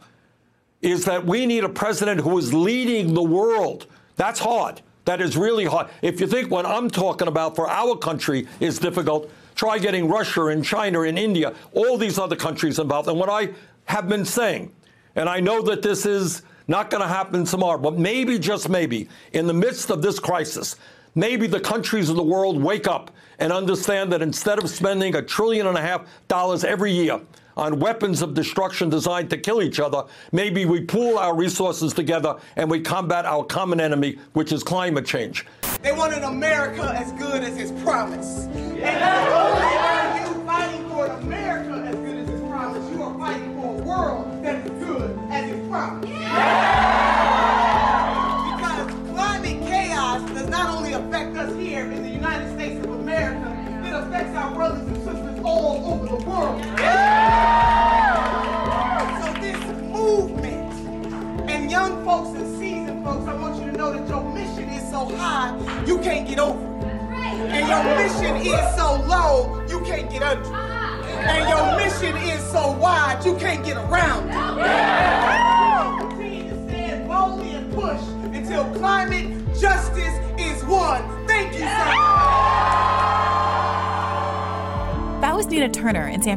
is 0.83 1.05
that 1.05 1.25
we 1.27 1.47
need 1.47 1.63
a 1.65 1.69
president 1.69 2.21
who 2.21 2.37
is 2.39 2.53
leading 2.53 3.15
the 3.15 3.23
world. 3.23 3.87
That's 4.17 4.41
hard. 4.41 4.81
That 5.05 5.21
is 5.21 5.37
really 5.37 5.65
hard. 5.67 5.87
If 6.03 6.21
you 6.21 6.27
think 6.27 6.51
what 6.51 6.67
I'm 6.67 6.91
talking 6.91 7.29
about 7.29 7.55
for 7.55 7.69
our 7.71 7.97
country 7.97 8.47
is 8.61 8.79
difficult, 8.79 9.31
try 9.55 9.79
getting 9.79 10.09
Russia 10.09 10.47
and 10.47 10.65
China 10.65 11.03
and 11.03 11.19
India, 11.19 11.53
all 11.75 11.97
these 11.97 12.19
other 12.19 12.37
countries 12.37 12.79
involved. 12.79 13.09
And 13.09 13.19
what 13.19 13.29
I 13.31 13.51
have 13.85 14.09
been 14.09 14.25
saying, 14.25 14.73
and 15.15 15.29
I 15.29 15.41
know 15.41 15.63
that 15.63 15.83
this 15.83 16.05
is 16.07 16.43
not 16.69 16.91
going 16.91 17.03
to 17.03 17.09
happen 17.09 17.45
tomorrow, 17.45 17.79
but 17.79 17.99
maybe, 17.99 18.39
just 18.39 18.69
maybe, 18.69 19.09
in 19.33 19.47
the 19.47 19.55
midst 19.55 19.91
of 19.91 20.03
this 20.03 20.19
crisis, 20.19 20.77
maybe 21.15 21.47
the 21.47 21.61
countries 21.61 22.09
of 22.11 22.17
the 22.17 22.23
world 22.23 22.61
wake 22.63 22.87
up 22.87 23.11
and 23.39 23.53
understand 23.53 24.13
that 24.13 24.23
instead 24.23 24.59
of 24.59 24.69
spending 24.69 25.15
a 25.15 25.23
trillion 25.23 25.67
and 25.67 25.77
a 25.77 25.81
half 25.81 26.07
dollars 26.29 26.65
every 26.65 26.93
year 26.93 27.21
on 27.57 27.79
weapons 27.81 28.21
of 28.21 28.35
destruction 28.35 28.91
designed 28.91 29.31
to 29.31 29.39
kill 29.39 29.63
each 29.63 29.81
other, 29.81 30.05
maybe 30.33 30.67
we 30.67 30.83
pool 30.83 31.19
our 31.19 31.35
resources 31.35 31.95
together 31.95 32.37
and 32.57 32.71
we 32.71 32.81
combat 32.81 33.25
our 33.25 33.45
common 33.45 33.81
enemy, 33.81 34.19
which 34.35 34.53
is 34.53 34.63
climate 34.63 35.07
change. 35.07 35.47
They 35.83 35.93
want 35.93 36.13
an 36.13 36.25
America 36.25 36.93
as 36.95 37.13
good 37.13 37.43
as 37.43 37.57
its 37.57 37.73
promise. 37.83 38.47
And 38.47 39.01
not 39.01 39.29
only 39.29 39.77
are 39.77 40.19
you 40.19 40.45
fighting 40.45 40.89
for 40.91 41.07
an 41.07 41.23
America 41.23 41.86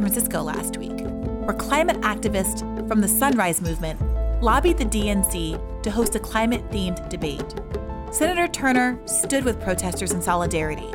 Francisco 0.09 0.41
last 0.41 0.77
week, 0.77 1.01
where 1.01 1.53
climate 1.53 2.01
activists 2.01 2.61
from 2.87 2.99
the 2.99 3.07
Sunrise 3.07 3.61
Movement 3.61 4.01
lobbied 4.41 4.79
the 4.79 4.85
DNC 4.85 5.83
to 5.83 5.91
host 5.91 6.15
a 6.15 6.19
climate 6.19 6.67
themed 6.71 7.07
debate. 7.09 7.53
Senator 8.11 8.47
Turner 8.47 8.99
stood 9.05 9.45
with 9.45 9.61
protesters 9.61 10.11
in 10.11 10.19
solidarity, 10.19 10.91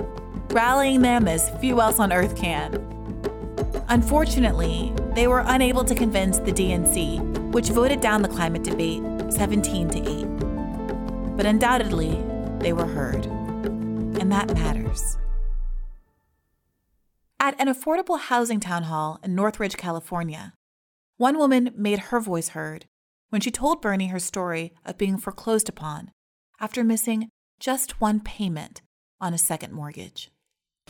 rallying 0.50 1.00
them 1.00 1.28
as 1.28 1.48
few 1.60 1.80
else 1.80 2.00
on 2.00 2.12
earth 2.12 2.34
can. 2.34 2.74
Unfortunately, 3.88 4.92
they 5.14 5.28
were 5.28 5.44
unable 5.46 5.84
to 5.84 5.94
convince 5.94 6.38
the 6.38 6.50
DNC, 6.50 7.52
which 7.52 7.68
voted 7.68 8.00
down 8.00 8.20
the 8.20 8.28
climate 8.28 8.64
debate 8.64 9.00
17 9.32 9.90
to 9.90 9.98
8. 10.00 11.36
But 11.36 11.46
undoubtedly, 11.46 12.20
they 12.58 12.72
were 12.72 12.86
heard. 12.86 13.26
And 13.26 14.32
that 14.32 14.52
matters. 14.54 15.18
At 17.44 17.60
an 17.60 17.68
affordable 17.68 18.18
housing 18.18 18.58
town 18.58 18.84
hall 18.84 19.20
in 19.22 19.34
Northridge, 19.34 19.76
California, 19.76 20.54
one 21.18 21.36
woman 21.36 21.74
made 21.76 21.98
her 22.08 22.18
voice 22.18 22.48
heard 22.48 22.86
when 23.28 23.42
she 23.42 23.50
told 23.50 23.82
Bernie 23.82 24.06
her 24.06 24.18
story 24.18 24.72
of 24.86 24.96
being 24.96 25.18
foreclosed 25.18 25.68
upon 25.68 26.10
after 26.58 26.82
missing 26.82 27.28
just 27.60 28.00
one 28.00 28.20
payment 28.20 28.80
on 29.20 29.34
a 29.34 29.36
second 29.36 29.74
mortgage. 29.74 30.30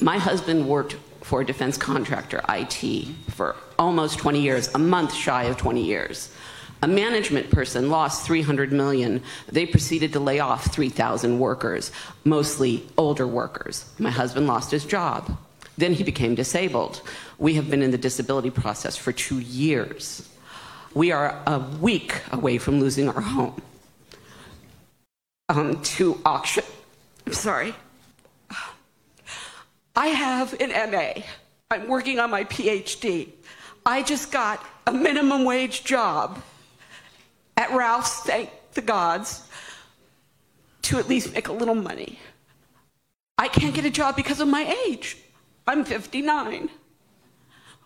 My 0.00 0.16
husband 0.16 0.68
worked 0.68 0.92
for 1.22 1.40
a 1.40 1.44
defense 1.44 1.76
contractor, 1.76 2.40
IT, 2.48 3.08
for 3.30 3.56
almost 3.76 4.20
20 4.20 4.40
years, 4.40 4.72
a 4.76 4.78
month 4.78 5.12
shy 5.12 5.42
of 5.46 5.56
20 5.56 5.82
years. 5.82 6.32
A 6.84 6.86
management 6.86 7.50
person 7.50 7.90
lost 7.90 8.24
300 8.24 8.72
million. 8.72 9.24
They 9.50 9.66
proceeded 9.66 10.12
to 10.12 10.20
lay 10.20 10.38
off 10.38 10.72
3,000 10.72 11.40
workers, 11.40 11.90
mostly 12.22 12.86
older 12.96 13.26
workers. 13.26 13.86
My 13.98 14.10
husband 14.10 14.46
lost 14.46 14.70
his 14.70 14.84
job. 14.84 15.36
Then 15.76 15.92
he 15.92 16.04
became 16.04 16.34
disabled. 16.34 17.02
We 17.38 17.54
have 17.54 17.68
been 17.68 17.82
in 17.82 17.90
the 17.90 17.98
disability 17.98 18.50
process 18.50 18.96
for 18.96 19.12
two 19.12 19.40
years. 19.40 20.28
We 20.94 21.10
are 21.10 21.42
a 21.46 21.58
week 21.58 22.22
away 22.30 22.58
from 22.58 22.80
losing 22.80 23.08
our 23.08 23.20
home 23.20 23.60
um, 25.48 25.82
to 25.82 26.20
auction. 26.24 26.64
I'm 27.26 27.32
sorry. 27.32 27.74
I 29.96 30.08
have 30.08 30.54
an 30.60 30.70
MA. 30.90 31.22
I'm 31.70 31.88
working 31.88 32.18
on 32.18 32.30
my 32.30 32.44
PhD. 32.44 33.30
I 33.86 34.02
just 34.02 34.32
got 34.32 34.64
a 34.86 34.92
minimum 34.92 35.44
wage 35.44 35.84
job 35.84 36.42
at 37.56 37.70
Ralph's, 37.70 38.20
thank 38.20 38.50
the 38.72 38.82
gods, 38.82 39.46
to 40.82 40.98
at 40.98 41.08
least 41.08 41.32
make 41.32 41.48
a 41.48 41.52
little 41.52 41.74
money. 41.74 42.18
I 43.38 43.48
can't 43.48 43.74
get 43.74 43.84
a 43.84 43.90
job 43.90 44.16
because 44.16 44.40
of 44.40 44.48
my 44.48 44.76
age. 44.86 45.16
I'm 45.66 45.84
59. 45.84 46.68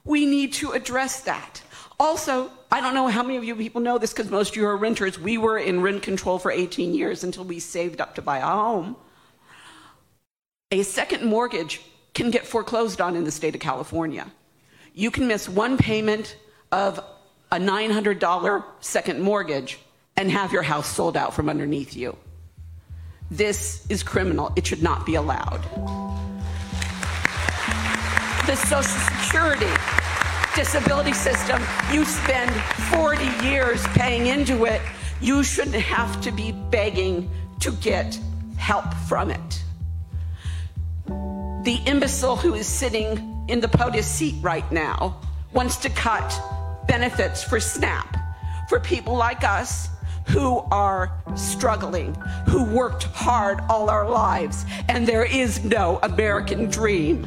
We 0.04 0.26
need 0.26 0.54
to 0.54 0.72
address 0.72 1.22
that. 1.22 1.62
Also, 2.00 2.50
I 2.70 2.80
don't 2.80 2.94
know 2.94 3.08
how 3.08 3.22
many 3.22 3.36
of 3.36 3.44
you 3.44 3.56
people 3.56 3.80
know 3.80 3.98
this 3.98 4.12
because 4.12 4.30
most 4.30 4.50
of 4.50 4.56
you 4.56 4.66
are 4.66 4.76
renters. 4.76 5.18
We 5.18 5.36
were 5.36 5.58
in 5.58 5.80
rent 5.80 6.02
control 6.02 6.38
for 6.38 6.50
18 6.50 6.94
years 6.94 7.24
until 7.24 7.44
we 7.44 7.58
saved 7.58 8.00
up 8.00 8.14
to 8.14 8.22
buy 8.22 8.38
a 8.38 8.46
home. 8.46 8.96
A 10.70 10.82
second 10.82 11.24
mortgage 11.24 11.80
can 12.14 12.30
get 12.30 12.46
foreclosed 12.46 13.00
on 13.00 13.16
in 13.16 13.24
the 13.24 13.30
state 13.30 13.54
of 13.54 13.60
California. 13.60 14.30
You 14.94 15.10
can 15.10 15.26
miss 15.26 15.48
one 15.48 15.76
payment 15.76 16.36
of 16.70 16.98
a 17.50 17.56
$900 17.56 18.64
second 18.80 19.20
mortgage 19.20 19.78
and 20.16 20.30
have 20.30 20.52
your 20.52 20.62
house 20.62 20.88
sold 20.88 21.16
out 21.16 21.34
from 21.34 21.48
underneath 21.48 21.96
you. 21.96 22.16
This 23.30 23.86
is 23.88 24.02
criminal. 24.02 24.52
It 24.56 24.66
should 24.66 24.82
not 24.82 25.06
be 25.06 25.14
allowed. 25.14 26.07
The 28.48 28.56
Social 28.56 28.82
Security 28.82 29.72
disability 30.56 31.12
system, 31.12 31.62
you 31.92 32.04
spend 32.04 32.50
40 32.90 33.46
years 33.46 33.87
paying 33.88 34.26
into 34.26 34.64
it. 34.64 34.82
You 35.20 35.44
shouldn't 35.44 35.76
have 35.76 36.20
to 36.22 36.32
be 36.32 36.50
begging 36.50 37.30
to 37.61 37.70
get 37.72 38.18
help 38.56 38.92
from 39.06 39.30
it 39.30 39.62
the 41.68 41.80
imbecile 41.84 42.34
who 42.34 42.54
is 42.54 42.66
sitting 42.66 43.44
in 43.48 43.61
the 43.61 43.68
POTUS 43.68 44.04
seat 44.04 44.34
right 44.40 44.72
now 44.72 45.20
wants 45.52 45.76
to 45.76 45.90
cut 45.90 46.40
benefits 46.87 47.44
for 47.44 47.61
SNAP 47.61 48.16
for 48.70 48.80
people 48.80 49.14
like 49.14 49.44
us 49.44 49.90
who 50.28 50.61
are 50.70 51.12
struggling, 51.37 52.14
who 52.46 52.64
worked 52.64 53.02
hard 53.12 53.61
all 53.68 53.90
our 53.90 54.08
lives, 54.08 54.64
and 54.88 55.06
there 55.06 55.24
is 55.24 55.62
no 55.62 55.98
American 56.02 56.70
dream. 56.70 57.26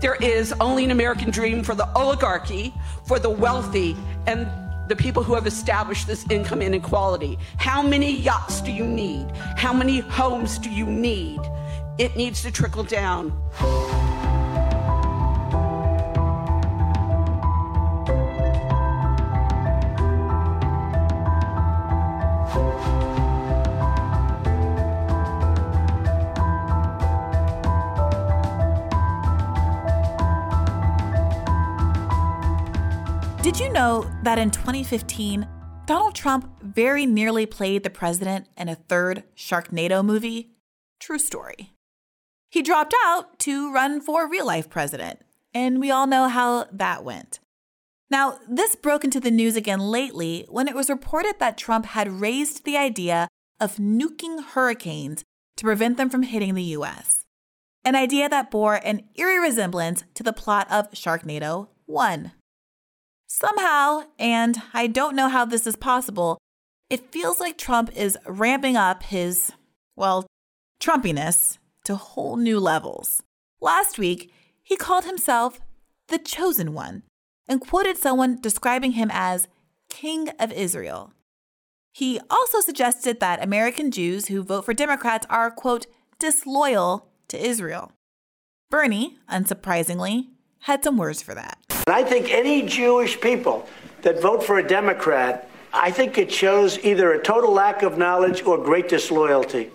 There 0.00 0.16
is 0.16 0.52
only 0.60 0.84
an 0.84 0.90
American 0.90 1.30
dream 1.30 1.62
for 1.62 1.74
the 1.74 1.88
oligarchy, 1.96 2.74
for 3.06 3.18
the 3.18 3.30
wealthy, 3.30 3.96
and 4.26 4.46
the 4.88 4.96
people 4.96 5.22
who 5.22 5.34
have 5.34 5.46
established 5.46 6.06
this 6.06 6.28
income 6.30 6.60
inequality. 6.60 7.38
How 7.56 7.82
many 7.82 8.14
yachts 8.14 8.60
do 8.60 8.70
you 8.70 8.86
need? 8.86 9.26
How 9.56 9.72
many 9.72 10.00
homes 10.00 10.58
do 10.58 10.70
you 10.70 10.86
need? 10.86 11.40
It 11.98 12.14
needs 12.14 12.42
to 12.42 12.50
trickle 12.50 12.84
down. 12.84 13.32
Did 33.56 33.68
you 33.68 33.72
know 33.72 34.10
that 34.22 34.38
in 34.38 34.50
2015, 34.50 35.48
Donald 35.86 36.14
Trump 36.14 36.46
very 36.60 37.06
nearly 37.06 37.46
played 37.46 37.84
the 37.84 37.88
president 37.88 38.48
in 38.54 38.68
a 38.68 38.74
third 38.74 39.24
Sharknado 39.34 40.04
movie? 40.04 40.50
True 41.00 41.18
story. 41.18 41.72
He 42.50 42.60
dropped 42.60 42.94
out 43.06 43.38
to 43.38 43.72
run 43.72 44.02
for 44.02 44.28
real 44.28 44.44
life 44.44 44.68
president, 44.68 45.20
and 45.54 45.80
we 45.80 45.90
all 45.90 46.06
know 46.06 46.28
how 46.28 46.66
that 46.70 47.02
went. 47.02 47.40
Now, 48.10 48.40
this 48.46 48.76
broke 48.76 49.04
into 49.04 49.20
the 49.20 49.30
news 49.30 49.56
again 49.56 49.80
lately 49.80 50.44
when 50.50 50.68
it 50.68 50.74
was 50.74 50.90
reported 50.90 51.36
that 51.38 51.56
Trump 51.56 51.86
had 51.86 52.20
raised 52.20 52.66
the 52.66 52.76
idea 52.76 53.26
of 53.58 53.76
nuking 53.76 54.44
hurricanes 54.48 55.24
to 55.56 55.64
prevent 55.64 55.96
them 55.96 56.10
from 56.10 56.24
hitting 56.24 56.54
the 56.54 56.74
US. 56.76 57.24
An 57.86 57.96
idea 57.96 58.28
that 58.28 58.50
bore 58.50 58.74
an 58.74 59.04
eerie 59.14 59.38
resemblance 59.38 60.04
to 60.12 60.22
the 60.22 60.34
plot 60.34 60.70
of 60.70 60.90
Sharknado 60.90 61.68
1. 61.86 62.32
Somehow, 63.26 64.04
and 64.18 64.62
I 64.72 64.86
don't 64.86 65.16
know 65.16 65.28
how 65.28 65.44
this 65.44 65.66
is 65.66 65.76
possible, 65.76 66.38
it 66.88 67.12
feels 67.12 67.40
like 67.40 67.58
Trump 67.58 67.90
is 67.96 68.16
ramping 68.26 68.76
up 68.76 69.02
his, 69.02 69.52
well, 69.96 70.26
Trumpiness 70.80 71.58
to 71.84 71.96
whole 71.96 72.36
new 72.36 72.60
levels. 72.60 73.22
Last 73.60 73.98
week, 73.98 74.32
he 74.62 74.76
called 74.76 75.04
himself 75.04 75.60
the 76.08 76.18
chosen 76.18 76.72
one 76.72 77.02
and 77.48 77.60
quoted 77.60 77.96
someone 77.96 78.40
describing 78.40 78.92
him 78.92 79.10
as 79.12 79.48
King 79.88 80.28
of 80.38 80.52
Israel. 80.52 81.12
He 81.92 82.20
also 82.28 82.60
suggested 82.60 83.20
that 83.20 83.42
American 83.42 83.90
Jews 83.90 84.26
who 84.26 84.42
vote 84.42 84.64
for 84.64 84.74
Democrats 84.74 85.26
are, 85.30 85.50
quote, 85.50 85.86
disloyal 86.18 87.08
to 87.28 87.42
Israel. 87.42 87.92
Bernie, 88.70 89.18
unsurprisingly, 89.30 90.28
had 90.60 90.84
some 90.84 90.98
words 90.98 91.22
for 91.22 91.34
that. 91.34 91.65
I 91.88 92.02
think 92.02 92.32
any 92.32 92.62
Jewish 92.62 93.20
people 93.20 93.64
that 94.02 94.20
vote 94.20 94.42
for 94.42 94.58
a 94.58 94.66
Democrat, 94.66 95.48
I 95.72 95.92
think 95.92 96.18
it 96.18 96.32
shows 96.32 96.80
either 96.80 97.12
a 97.12 97.22
total 97.22 97.52
lack 97.52 97.84
of 97.84 97.96
knowledge 97.96 98.42
or 98.42 98.58
great 98.58 98.88
disloyalty. 98.88 99.70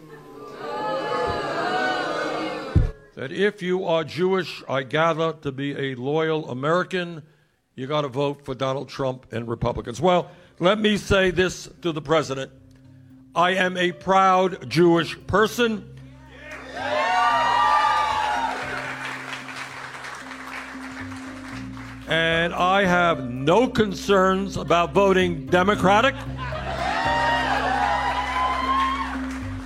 That 3.16 3.32
if 3.32 3.62
you 3.62 3.86
are 3.86 4.04
Jewish, 4.04 4.62
I 4.68 4.84
gather 4.84 5.32
to 5.42 5.54
be 5.54 5.72
a 5.72 5.96
loyal 5.96 6.50
American, 6.50 7.24
you 7.76 7.88
got 7.88 8.02
to 8.02 8.10
vote 8.10 8.44
for 8.44 8.56
Donald 8.56 8.90
Trump 8.90 9.32
and 9.32 9.48
Republicans. 9.48 10.02
Well, 10.02 10.30
let 10.60 10.80
me 10.80 10.98
say 10.98 11.32
this 11.32 11.70
to 11.82 11.94
the 11.94 12.02
president 12.02 12.52
I 13.34 13.52
am 13.52 13.78
a 13.78 13.94
proud 13.94 14.70
Jewish 14.70 15.18
person. 15.28 15.98
And 22.12 22.54
I 22.54 22.84
have 22.84 23.32
no 23.32 23.70
concerns 23.70 24.58
about 24.58 24.92
voting 24.92 25.46
Democratic. 25.46 26.14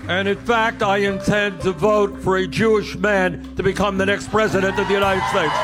And 0.08 0.27
in 0.27 0.38
fact, 0.38 0.84
I 0.84 0.97
intend 0.97 1.62
to 1.62 1.71
vote 1.71 2.21
for 2.21 2.38
a 2.38 2.45
Jewish 2.45 2.95
man 2.97 3.55
to 3.55 3.63
become 3.63 3.97
the 3.97 4.05
next 4.05 4.29
president 4.29 4.77
of 4.77 4.88
the 4.88 4.93
United 4.93 5.23
States. 5.31 5.55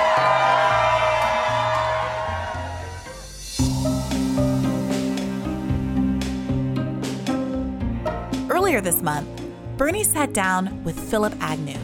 Earlier 8.50 8.82
this 8.82 9.04
month, 9.04 9.30
Bernie 9.78 10.04
sat 10.04 10.34
down 10.34 10.84
with 10.84 11.00
Phillip 11.00 11.36
Agnew, 11.42 11.78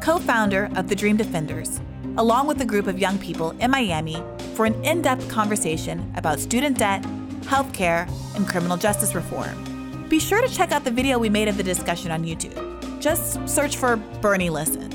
co 0.00 0.20
founder 0.20 0.70
of 0.76 0.88
the 0.88 0.94
Dream 0.94 1.16
Defenders, 1.16 1.80
along 2.18 2.46
with 2.46 2.60
a 2.60 2.64
group 2.64 2.86
of 2.86 2.98
young 2.98 3.18
people 3.18 3.50
in 3.60 3.70
Miami 3.70 4.22
for 4.54 4.66
an 4.66 4.74
in 4.84 5.02
depth 5.02 5.28
conversation 5.28 6.12
about 6.16 6.38
student 6.40 6.78
debt, 6.78 7.02
healthcare, 7.42 8.10
and 8.34 8.48
criminal 8.48 8.76
justice 8.76 9.14
reform. 9.14 10.06
Be 10.08 10.18
sure 10.18 10.40
to 10.40 10.48
check 10.48 10.72
out 10.72 10.84
the 10.84 10.90
video 10.90 11.18
we 11.18 11.28
made 11.28 11.48
of 11.48 11.56
the 11.56 11.62
discussion 11.62 12.10
on 12.10 12.24
YouTube. 12.24 13.00
Just 13.00 13.46
search 13.48 13.76
for 13.76 13.96
Bernie 14.20 14.50
Listens. 14.50 14.94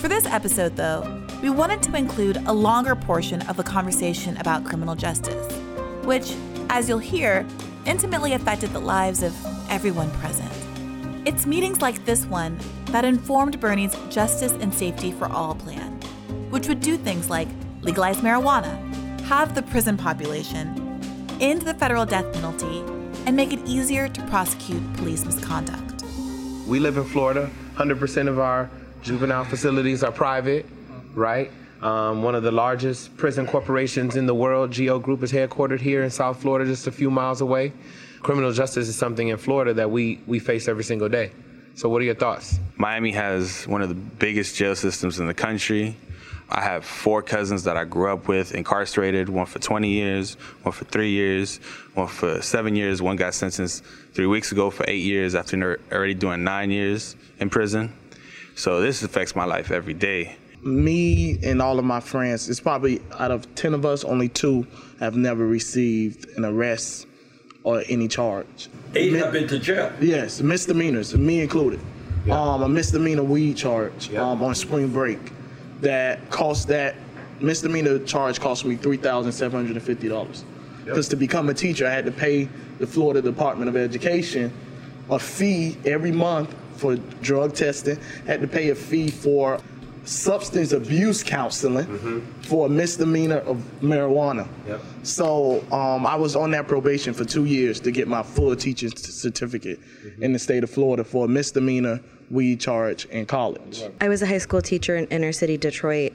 For 0.00 0.08
this 0.08 0.26
episode, 0.26 0.76
though, 0.76 1.22
we 1.42 1.50
wanted 1.50 1.82
to 1.84 1.96
include 1.96 2.36
a 2.46 2.52
longer 2.52 2.96
portion 2.96 3.42
of 3.42 3.56
the 3.56 3.62
conversation 3.62 4.36
about 4.38 4.64
criminal 4.64 4.94
justice, 4.94 5.52
which, 6.04 6.34
as 6.70 6.88
you'll 6.88 6.98
hear, 6.98 7.46
intimately 7.86 8.32
affected 8.32 8.70
the 8.70 8.80
lives 8.80 9.22
of 9.22 9.34
everyone 9.70 10.10
present. 10.12 10.50
It's 11.24 11.46
meetings 11.46 11.80
like 11.80 12.04
this 12.04 12.24
one 12.26 12.58
that 12.86 13.04
informed 13.04 13.60
Bernie's 13.60 13.96
Justice 14.08 14.52
and 14.52 14.74
Safety 14.74 15.12
for 15.12 15.26
All 15.26 15.54
plan, 15.54 15.91
which 16.52 16.68
would 16.68 16.80
do 16.80 16.98
things 16.98 17.30
like 17.30 17.48
legalize 17.80 18.18
marijuana, 18.18 18.76
halve 19.22 19.54
the 19.54 19.62
prison 19.62 19.96
population, 19.96 21.00
end 21.40 21.62
the 21.62 21.72
federal 21.72 22.04
death 22.04 22.30
penalty, 22.34 22.80
and 23.24 23.34
make 23.34 23.54
it 23.54 23.60
easier 23.64 24.06
to 24.06 24.20
prosecute 24.26 24.82
police 24.94 25.24
misconduct. 25.24 26.04
We 26.66 26.78
live 26.78 26.98
in 26.98 27.04
Florida. 27.04 27.50
100% 27.76 28.28
of 28.28 28.38
our 28.38 28.68
juvenile 29.00 29.44
facilities 29.44 30.04
are 30.04 30.12
private, 30.12 30.66
right? 31.14 31.50
Um, 31.80 32.22
one 32.22 32.34
of 32.34 32.42
the 32.42 32.52
largest 32.52 33.16
prison 33.16 33.46
corporations 33.46 34.16
in 34.16 34.26
the 34.26 34.34
world, 34.34 34.72
GEO 34.72 34.98
Group, 34.98 35.22
is 35.22 35.32
headquartered 35.32 35.80
here 35.80 36.02
in 36.02 36.10
South 36.10 36.42
Florida, 36.42 36.70
just 36.70 36.86
a 36.86 36.92
few 36.92 37.10
miles 37.10 37.40
away. 37.40 37.72
Criminal 38.20 38.52
justice 38.52 38.88
is 38.88 38.94
something 38.94 39.28
in 39.28 39.38
Florida 39.38 39.72
that 39.72 39.90
we, 39.90 40.20
we 40.26 40.38
face 40.38 40.68
every 40.68 40.84
single 40.84 41.08
day. 41.08 41.32
So, 41.76 41.88
what 41.88 42.02
are 42.02 42.04
your 42.04 42.14
thoughts? 42.14 42.60
Miami 42.76 43.10
has 43.12 43.66
one 43.66 43.80
of 43.80 43.88
the 43.88 43.94
biggest 43.94 44.54
jail 44.54 44.76
systems 44.76 45.18
in 45.18 45.26
the 45.26 45.34
country. 45.34 45.96
I 46.54 46.60
have 46.60 46.84
four 46.84 47.22
cousins 47.22 47.64
that 47.64 47.78
I 47.78 47.84
grew 47.84 48.12
up 48.12 48.28
with 48.28 48.54
incarcerated, 48.54 49.30
one 49.30 49.46
for 49.46 49.58
20 49.58 49.88
years, 49.88 50.34
one 50.62 50.72
for 50.72 50.84
three 50.84 51.08
years, 51.08 51.56
one 51.94 52.08
for 52.08 52.42
seven 52.42 52.76
years. 52.76 53.00
One 53.00 53.16
got 53.16 53.32
sentenced 53.32 53.82
three 54.12 54.26
weeks 54.26 54.52
ago 54.52 54.68
for 54.68 54.84
eight 54.86 55.02
years 55.02 55.34
after 55.34 55.80
already 55.90 56.12
doing 56.12 56.44
nine 56.44 56.70
years 56.70 57.16
in 57.40 57.48
prison. 57.48 57.90
So 58.54 58.82
this 58.82 59.02
affects 59.02 59.34
my 59.34 59.46
life 59.46 59.70
every 59.70 59.94
day. 59.94 60.36
Me 60.62 61.38
and 61.42 61.62
all 61.62 61.78
of 61.78 61.86
my 61.86 62.00
friends, 62.00 62.50
it's 62.50 62.60
probably 62.60 63.00
out 63.18 63.30
of 63.30 63.52
10 63.54 63.72
of 63.72 63.86
us, 63.86 64.04
only 64.04 64.28
two 64.28 64.66
have 65.00 65.16
never 65.16 65.46
received 65.46 66.36
an 66.36 66.44
arrest 66.44 67.06
or 67.64 67.82
any 67.88 68.08
charge. 68.08 68.68
Eight 68.94 69.14
have 69.14 69.32
been 69.32 69.48
to 69.48 69.58
jail. 69.58 69.90
Yes, 70.02 70.42
misdemeanors, 70.42 71.16
me 71.16 71.40
included. 71.40 71.80
Yeah. 72.26 72.38
Um, 72.38 72.62
a 72.62 72.68
misdemeanor 72.68 73.24
weed 73.24 73.56
charge 73.56 74.10
yeah. 74.10 74.20
um, 74.20 74.42
on 74.42 74.54
spring 74.54 74.88
break 74.88 75.18
that 75.82 76.30
cost 76.30 76.68
that 76.68 76.94
misdemeanor 77.40 77.98
charge 77.98 78.40
cost 78.40 78.64
me 78.64 78.76
three 78.76 78.96
thousand 78.96 79.32
seven 79.32 79.58
hundred 79.60 79.76
and 79.76 79.84
fifty 79.84 80.08
dollars. 80.08 80.44
Because 80.84 81.06
yep. 81.06 81.10
to 81.10 81.16
become 81.16 81.48
a 81.48 81.54
teacher, 81.54 81.86
I 81.86 81.90
had 81.90 82.04
to 82.06 82.12
pay 82.12 82.48
the 82.78 82.86
Florida 82.86 83.22
Department 83.22 83.68
of 83.68 83.76
Education 83.76 84.52
a 85.10 85.18
fee 85.18 85.76
every 85.84 86.12
month 86.12 86.54
for 86.76 86.96
drug 86.96 87.54
testing. 87.54 87.98
Had 88.26 88.40
to 88.40 88.48
pay 88.48 88.70
a 88.70 88.74
fee 88.74 89.10
for 89.10 89.60
substance 90.04 90.72
abuse 90.72 91.22
counseling 91.22 91.86
mm-hmm. 91.86 92.20
for 92.42 92.66
a 92.66 92.68
misdemeanor 92.68 93.38
of 93.38 93.58
marijuana. 93.80 94.48
Yep. 94.66 94.80
So 95.02 95.64
um, 95.72 96.06
I 96.06 96.16
was 96.16 96.36
on 96.36 96.50
that 96.52 96.66
probation 96.66 97.14
for 97.14 97.24
two 97.24 97.44
years 97.44 97.80
to 97.80 97.90
get 97.90 98.08
my 98.08 98.22
full 98.22 98.54
teaching 98.56 98.94
certificate 98.96 99.80
mm-hmm. 99.80 100.22
in 100.22 100.32
the 100.32 100.38
state 100.38 100.64
of 100.64 100.70
Florida 100.70 101.04
for 101.04 101.26
a 101.26 101.28
misdemeanor 101.28 102.00
weed 102.30 102.60
charge 102.60 103.04
in 103.06 103.26
college. 103.26 103.82
I 104.00 104.08
was 104.08 104.22
a 104.22 104.26
high 104.26 104.38
school 104.38 104.62
teacher 104.62 104.96
in 104.96 105.06
inner 105.06 105.32
city 105.32 105.56
Detroit. 105.56 106.12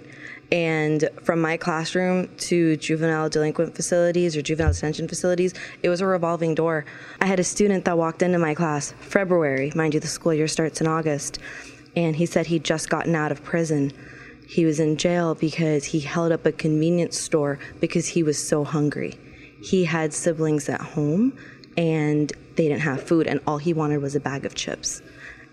And 0.50 1.10
from 1.24 1.42
my 1.42 1.58
classroom 1.58 2.30
to 2.38 2.78
juvenile 2.78 3.28
delinquent 3.28 3.76
facilities 3.76 4.38
or 4.38 4.42
juvenile 4.42 4.72
detention 4.72 5.08
facilities, 5.08 5.54
it 5.84 5.90
was 5.90 6.00
a 6.00 6.06
revolving 6.06 6.56
door. 6.56 6.86
I 7.20 7.26
had 7.26 7.40
a 7.40 7.44
student 7.44 7.84
that 7.84 7.98
walked 7.98 8.22
into 8.22 8.40
my 8.40 8.56
class 8.56 8.94
February, 9.02 9.74
mind 9.76 9.94
you, 9.94 10.00
the 10.00 10.08
school 10.08 10.34
year 10.34 10.48
starts 10.48 10.80
in 10.80 10.88
August 10.88 11.40
and 11.98 12.16
he 12.16 12.28
said 12.28 12.46
he'd 12.46 12.64
just 12.64 12.92
gotten 12.92 13.16
out 13.16 13.32
of 13.32 13.44
prison. 13.44 13.92
He 14.48 14.66
was 14.66 14.80
in 14.80 14.98
jail 14.98 15.34
because 15.34 15.84
he 15.84 16.00
held 16.00 16.32
up 16.32 16.46
a 16.46 16.52
convenience 16.52 17.20
store 17.20 17.58
because 17.80 18.08
he 18.08 18.22
was 18.22 18.38
so 18.38 18.64
hungry. 18.64 19.18
He 19.64 19.84
had 19.84 20.14
siblings 20.14 20.70
at 20.70 20.80
home 20.80 21.36
and 21.76 22.32
they 22.56 22.68
didn't 22.68 22.82
have 22.82 23.02
food 23.02 23.26
and 23.26 23.40
all 23.48 23.58
he 23.58 23.74
wanted 23.74 24.04
was 24.04 24.16
a 24.16 24.20
bag 24.20 24.46
of 24.46 24.54
chips. 24.54 25.02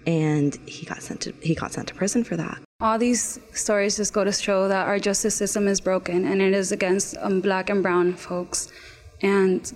And 0.07 0.55
he 0.67 0.85
got 0.85 1.03
sent 1.03 1.23
to 1.23 1.33
he 1.41 1.55
got 1.55 1.73
sent 1.73 1.89
to 1.89 1.95
prison 1.95 2.25
for 2.25 2.37
that. 2.37 2.61
All 2.79 2.99
these 2.99 3.41
stories 3.55 3.97
just 3.97 4.13
go 4.13 4.23
to 4.23 4.33
show 4.33 4.69
that 4.69 4.87
our 4.87 4.99
justice 4.99 5.35
system 5.35 5.67
is 5.67 5.81
broken 5.81 6.27
and 6.27 6.43
it 6.43 6.53
is 6.53 6.73
against 6.73 7.17
um, 7.23 7.41
black 7.41 7.71
and 7.71 7.83
brown 7.83 8.13
folks. 8.13 8.71
And 9.23 9.73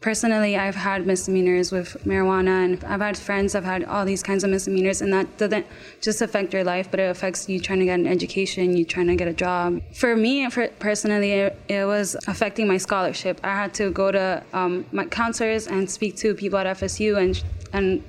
personally, 0.00 0.56
I've 0.56 0.74
had 0.74 1.06
misdemeanors 1.06 1.72
with 1.72 1.96
marijuana, 2.04 2.64
and 2.64 2.84
I've 2.84 3.00
had 3.00 3.16
friends 3.16 3.52
have 3.54 3.64
had 3.64 3.84
all 3.84 4.04
these 4.04 4.22
kinds 4.22 4.44
of 4.44 4.50
misdemeanors, 4.50 5.00
and 5.02 5.12
that 5.12 5.38
doesn't 5.38 5.66
just 6.00 6.22
affect 6.22 6.52
your 6.52 6.64
life, 6.64 6.90
but 6.90 7.00
it 7.00 7.10
affects 7.10 7.48
you 7.48 7.60
trying 7.60 7.80
to 7.80 7.86
get 7.86 7.98
an 7.98 8.06
education, 8.06 8.76
you 8.76 8.84
trying 8.84 9.08
to 9.08 9.16
get 9.16 9.28
a 9.28 9.32
job. 9.32 9.82
For 9.94 10.16
me, 10.16 10.48
for 10.50 10.68
personally, 10.78 11.32
it, 11.32 11.60
it 11.68 11.86
was 11.86 12.16
affecting 12.26 12.68
my 12.68 12.76
scholarship. 12.76 13.40
I 13.42 13.54
had 13.54 13.74
to 13.74 13.90
go 13.90 14.12
to 14.12 14.42
um, 14.52 14.84
my 14.92 15.06
counselors 15.06 15.66
and 15.66 15.90
speak 15.90 16.16
to 16.16 16.34
people 16.34 16.58
at 16.58 16.66
FSU 16.78 17.18
and 17.18 17.42
and 17.72 18.02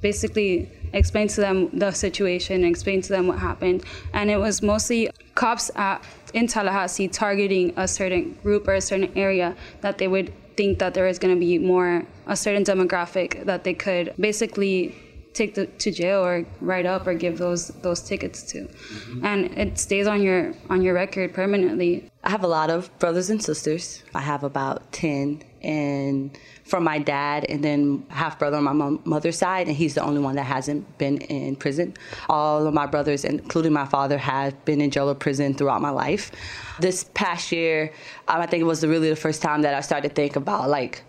basically 0.00 0.70
explain 0.92 1.28
to 1.28 1.40
them 1.40 1.70
the 1.72 1.90
situation, 1.90 2.64
explain 2.64 3.00
to 3.02 3.08
them 3.08 3.26
what 3.26 3.38
happened, 3.38 3.84
and 4.12 4.30
it 4.30 4.38
was 4.38 4.62
mostly 4.62 5.10
cops 5.34 5.70
at, 5.76 6.02
in 6.32 6.46
Tallahassee 6.46 7.08
targeting 7.08 7.72
a 7.76 7.86
certain 7.86 8.32
group 8.42 8.66
or 8.68 8.74
a 8.74 8.80
certain 8.80 9.12
area 9.16 9.54
that 9.80 9.98
they 9.98 10.08
would 10.08 10.32
think 10.56 10.78
that 10.78 10.94
there 10.94 11.06
is 11.06 11.18
going 11.18 11.34
to 11.34 11.38
be 11.38 11.58
more 11.58 12.04
a 12.26 12.36
certain 12.36 12.64
demographic 12.64 13.44
that 13.44 13.64
they 13.64 13.74
could 13.74 14.14
basically 14.18 14.94
take 15.36 15.54
the, 15.54 15.66
to 15.66 15.90
jail 15.90 16.24
or 16.24 16.44
write 16.60 16.86
up 16.86 17.06
or 17.06 17.14
give 17.14 17.38
those 17.38 17.68
those 17.82 18.00
tickets 18.00 18.42
to. 18.42 18.64
Mm-hmm. 18.64 19.24
and 19.24 19.58
it 19.58 19.78
stays 19.78 20.06
on 20.06 20.22
your 20.22 20.54
on 20.70 20.82
your 20.82 20.94
record 20.94 21.34
permanently. 21.34 22.10
I 22.24 22.30
have 22.30 22.42
a 22.42 22.48
lot 22.48 22.70
of 22.70 22.96
brothers 22.98 23.30
and 23.30 23.42
sisters. 23.42 24.02
I 24.14 24.20
have 24.20 24.42
about 24.42 24.90
10 24.92 25.44
and 25.62 26.36
from 26.64 26.82
my 26.82 26.98
dad 26.98 27.44
and 27.48 27.62
then 27.62 28.04
half 28.08 28.38
brother 28.38 28.56
on 28.56 28.64
my 28.64 28.72
mom, 28.72 29.00
mother's 29.04 29.38
side 29.38 29.68
and 29.68 29.76
he's 29.76 29.94
the 29.94 30.02
only 30.02 30.20
one 30.20 30.34
that 30.34 30.44
hasn't 30.44 30.98
been 30.98 31.18
in 31.18 31.54
prison. 31.54 31.94
All 32.28 32.66
of 32.66 32.74
my 32.74 32.86
brothers 32.86 33.24
including 33.24 33.72
my 33.72 33.86
father 33.86 34.18
have 34.18 34.64
been 34.64 34.80
in 34.80 34.90
jail 34.90 35.08
or 35.08 35.14
prison 35.14 35.54
throughout 35.54 35.80
my 35.80 35.90
life. 35.90 36.32
This 36.80 37.04
past 37.14 37.52
year 37.52 37.92
um, 38.28 38.40
i 38.40 38.46
think 38.46 38.60
it 38.60 38.64
was 38.64 38.84
really 38.84 39.08
the 39.08 39.16
first 39.16 39.42
time 39.42 39.62
that 39.62 39.74
i 39.74 39.80
started 39.80 40.08
to 40.08 40.14
think 40.14 40.36
about 40.36 40.68
like 40.68 41.02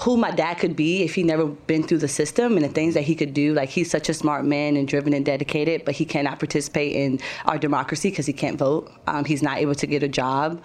who 0.00 0.16
my 0.16 0.30
dad 0.30 0.54
could 0.54 0.74
be 0.74 1.02
if 1.02 1.14
he 1.14 1.22
never 1.22 1.46
been 1.46 1.82
through 1.82 1.98
the 1.98 2.08
system 2.08 2.56
and 2.56 2.64
the 2.64 2.68
things 2.68 2.94
that 2.94 3.02
he 3.02 3.14
could 3.14 3.34
do. 3.34 3.52
Like 3.52 3.68
he's 3.68 3.90
such 3.90 4.08
a 4.08 4.14
smart 4.14 4.44
man 4.44 4.76
and 4.76 4.88
driven 4.88 5.12
and 5.12 5.24
dedicated, 5.24 5.84
but 5.84 5.94
he 5.94 6.04
cannot 6.04 6.38
participate 6.38 6.96
in 6.96 7.20
our 7.44 7.58
democracy 7.58 8.10
because 8.10 8.26
he 8.26 8.32
can't 8.32 8.58
vote. 8.58 8.90
Um, 9.06 9.24
he's 9.24 9.42
not 9.42 9.58
able 9.58 9.74
to 9.74 9.86
get 9.86 10.02
a 10.02 10.08
job, 10.08 10.62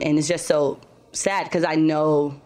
and 0.00 0.18
it's 0.18 0.28
just 0.28 0.46
so 0.46 0.78
sad 1.12 1.44
because 1.44 1.64
I 1.64 1.74
know 1.74 2.40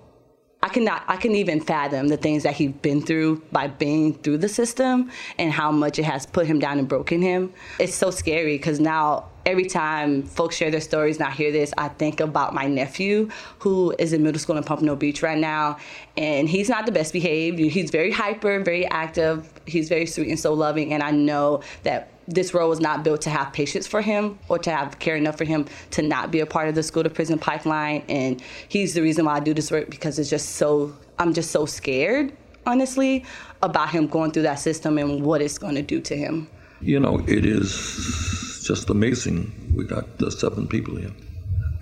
I 0.62 0.68
cannot 0.68 1.04
I 1.08 1.16
can 1.16 1.34
even 1.34 1.60
fathom 1.60 2.08
the 2.08 2.16
things 2.16 2.44
that 2.44 2.54
he's 2.54 2.70
been 2.70 3.02
through 3.02 3.42
by 3.52 3.66
being 3.66 4.14
through 4.14 4.38
the 4.38 4.48
system 4.48 5.10
and 5.38 5.52
how 5.52 5.70
much 5.70 5.98
it 5.98 6.04
has 6.04 6.24
put 6.24 6.46
him 6.46 6.58
down 6.58 6.78
and 6.78 6.88
broken 6.88 7.20
him. 7.20 7.52
It's 7.78 7.94
so 7.94 8.10
scary 8.10 8.56
because 8.56 8.80
now 8.80 9.28
every 9.44 9.64
time 9.64 10.22
folks 10.22 10.56
share 10.56 10.70
their 10.70 10.80
stories 10.80 11.16
and 11.16 11.26
I 11.26 11.30
hear 11.30 11.52
this, 11.52 11.72
I 11.76 11.88
think 11.88 12.20
about 12.20 12.54
my 12.54 12.66
nephew 12.66 13.28
who 13.58 13.94
is 13.98 14.12
in 14.12 14.22
middle 14.22 14.38
school 14.38 14.56
in 14.56 14.64
Pompano 14.64 14.96
Beach 14.96 15.22
right 15.22 15.38
now. 15.38 15.78
And 16.16 16.48
he's 16.48 16.68
not 16.68 16.86
the 16.86 16.92
best 16.92 17.12
behaved. 17.12 17.58
He's 17.58 17.90
very 17.90 18.10
hyper, 18.10 18.60
very 18.60 18.86
active. 18.86 19.52
He's 19.66 19.88
very 19.88 20.06
sweet 20.06 20.28
and 20.28 20.38
so 20.38 20.52
loving. 20.52 20.92
And 20.92 21.02
I 21.02 21.10
know 21.10 21.62
that 21.82 22.10
this 22.28 22.54
role 22.54 22.68
was 22.68 22.80
not 22.80 23.02
built 23.02 23.20
to 23.22 23.30
have 23.30 23.52
patience 23.52 23.86
for 23.86 24.00
him 24.00 24.38
or 24.48 24.58
to 24.58 24.70
have 24.70 24.98
care 25.00 25.16
enough 25.16 25.36
for 25.36 25.44
him 25.44 25.66
to 25.90 26.02
not 26.02 26.30
be 26.30 26.40
a 26.40 26.46
part 26.46 26.68
of 26.68 26.74
the 26.74 26.82
school 26.82 27.02
to 27.02 27.10
prison 27.10 27.38
pipeline. 27.38 28.04
And 28.08 28.40
he's 28.68 28.94
the 28.94 29.02
reason 29.02 29.24
why 29.24 29.36
I 29.36 29.40
do 29.40 29.54
this 29.54 29.70
work 29.70 29.90
because 29.90 30.18
it's 30.18 30.30
just 30.30 30.50
so, 30.50 30.94
I'm 31.18 31.34
just 31.34 31.50
so 31.50 31.66
scared, 31.66 32.32
honestly, 32.64 33.24
about 33.60 33.90
him 33.90 34.06
going 34.06 34.30
through 34.30 34.42
that 34.42 34.60
system 34.60 34.98
and 34.98 35.24
what 35.24 35.42
it's 35.42 35.58
going 35.58 35.74
to 35.74 35.82
do 35.82 36.00
to 36.02 36.16
him. 36.16 36.48
You 36.80 37.00
know, 37.00 37.18
it 37.26 37.44
is 37.44 38.51
just 38.66 38.90
amazing. 38.90 39.72
We 39.76 39.84
got 39.84 40.22
uh, 40.22 40.30
seven 40.30 40.68
people 40.68 40.96
here, 40.96 41.12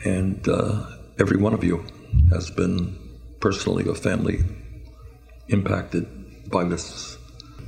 and 0.04 0.46
uh, 0.48 0.86
every 1.18 1.36
one 1.36 1.54
of 1.54 1.64
you 1.64 1.84
has 2.30 2.50
been 2.50 2.98
personally 3.40 3.86
or 3.88 3.94
family 3.94 4.40
impacted 5.48 6.06
by 6.50 6.64
this. 6.64 7.16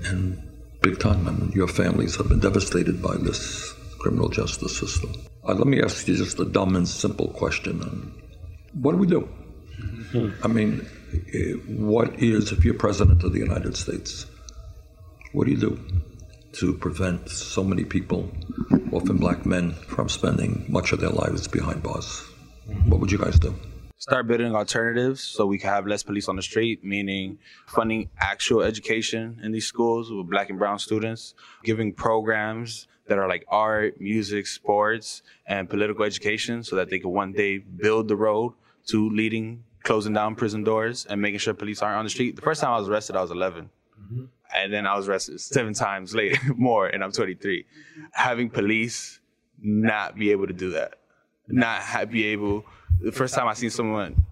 And 0.04 0.42
big 0.82 0.98
time. 0.98 1.26
I 1.28 1.30
mean, 1.30 1.52
your 1.52 1.68
families 1.68 2.16
have 2.16 2.28
been 2.28 2.40
devastated 2.40 3.00
by 3.00 3.16
this 3.16 3.72
criminal 3.98 4.28
justice 4.28 4.76
system. 4.76 5.12
Uh, 5.48 5.54
let 5.54 5.66
me 5.66 5.80
ask 5.80 6.06
you 6.08 6.16
just 6.16 6.38
a 6.40 6.44
dumb 6.44 6.76
and 6.76 6.86
simple 6.86 7.28
question. 7.28 8.12
what 8.74 8.92
do 8.92 8.98
we 8.98 9.06
do? 9.06 9.28
I 10.42 10.48
mean, 10.48 10.86
eh, 11.32 11.52
what 11.68 12.20
is, 12.20 12.52
if 12.52 12.64
you're 12.64 12.74
president 12.74 13.22
of 13.22 13.32
the 13.32 13.38
United 13.38 13.76
States, 13.76 14.26
what 15.32 15.46
do 15.46 15.52
you 15.52 15.56
do 15.56 16.02
to 16.52 16.74
prevent 16.74 17.28
so 17.28 17.64
many 17.64 17.84
people, 17.84 18.30
often 18.92 19.16
black 19.16 19.46
men, 19.46 19.72
from 19.72 20.08
spending 20.08 20.64
much 20.68 20.92
of 20.92 21.00
their 21.00 21.10
lives 21.10 21.48
behind 21.48 21.82
bars? 21.82 22.22
What 22.86 23.00
would 23.00 23.10
you 23.10 23.18
guys 23.18 23.38
do? 23.38 23.54
start 24.02 24.26
building 24.26 24.52
alternatives 24.52 25.22
so 25.22 25.46
we 25.46 25.58
can 25.58 25.70
have 25.70 25.86
less 25.86 26.02
police 26.02 26.28
on 26.28 26.34
the 26.34 26.42
street, 26.42 26.82
meaning 26.82 27.38
funding 27.68 28.10
actual 28.18 28.60
education 28.60 29.38
in 29.44 29.52
these 29.52 29.64
schools 29.64 30.10
with 30.10 30.28
black 30.28 30.50
and 30.50 30.58
brown 30.58 30.76
students, 30.76 31.34
giving 31.62 31.92
programs 31.92 32.88
that 33.06 33.16
are 33.16 33.28
like 33.28 33.44
art, 33.46 34.00
music, 34.00 34.48
sports, 34.48 35.22
and 35.46 35.70
political 35.70 36.04
education 36.04 36.64
so 36.64 36.74
that 36.74 36.90
they 36.90 36.98
can 36.98 37.10
one 37.10 37.30
day 37.32 37.58
build 37.58 38.08
the 38.08 38.16
road 38.16 38.54
to 38.88 39.08
leading, 39.10 39.62
closing 39.84 40.12
down 40.12 40.34
prison 40.34 40.64
doors 40.64 41.06
and 41.08 41.22
making 41.22 41.38
sure 41.38 41.54
police 41.54 41.80
aren't 41.80 41.98
on 41.98 42.04
the 42.04 42.10
street. 42.10 42.34
The 42.34 42.42
first 42.42 42.60
time 42.60 42.72
I 42.72 42.78
was 42.80 42.88
arrested, 42.88 43.14
I 43.14 43.22
was 43.22 43.30
11. 43.30 43.70
Mm-hmm. 44.02 44.24
And 44.54 44.72
then 44.72 44.86
I 44.86 44.96
was 44.96 45.08
arrested 45.08 45.40
seven 45.40 45.74
times 45.74 46.14
later, 46.14 46.38
more, 46.56 46.86
and 46.86 47.02
I'm 47.02 47.12
23. 47.12 47.64
Having 48.12 48.50
police 48.50 49.20
not 49.60 50.16
be 50.16 50.30
able 50.30 50.46
to 50.46 50.52
do 50.52 50.70
that, 50.70 50.94
not 51.48 52.10
be 52.10 52.26
able 52.26 52.64
the 53.02 53.12
first 53.12 53.34
time 53.34 53.48
I 53.48 53.54
seen 53.54 53.70
someone 53.70 54.24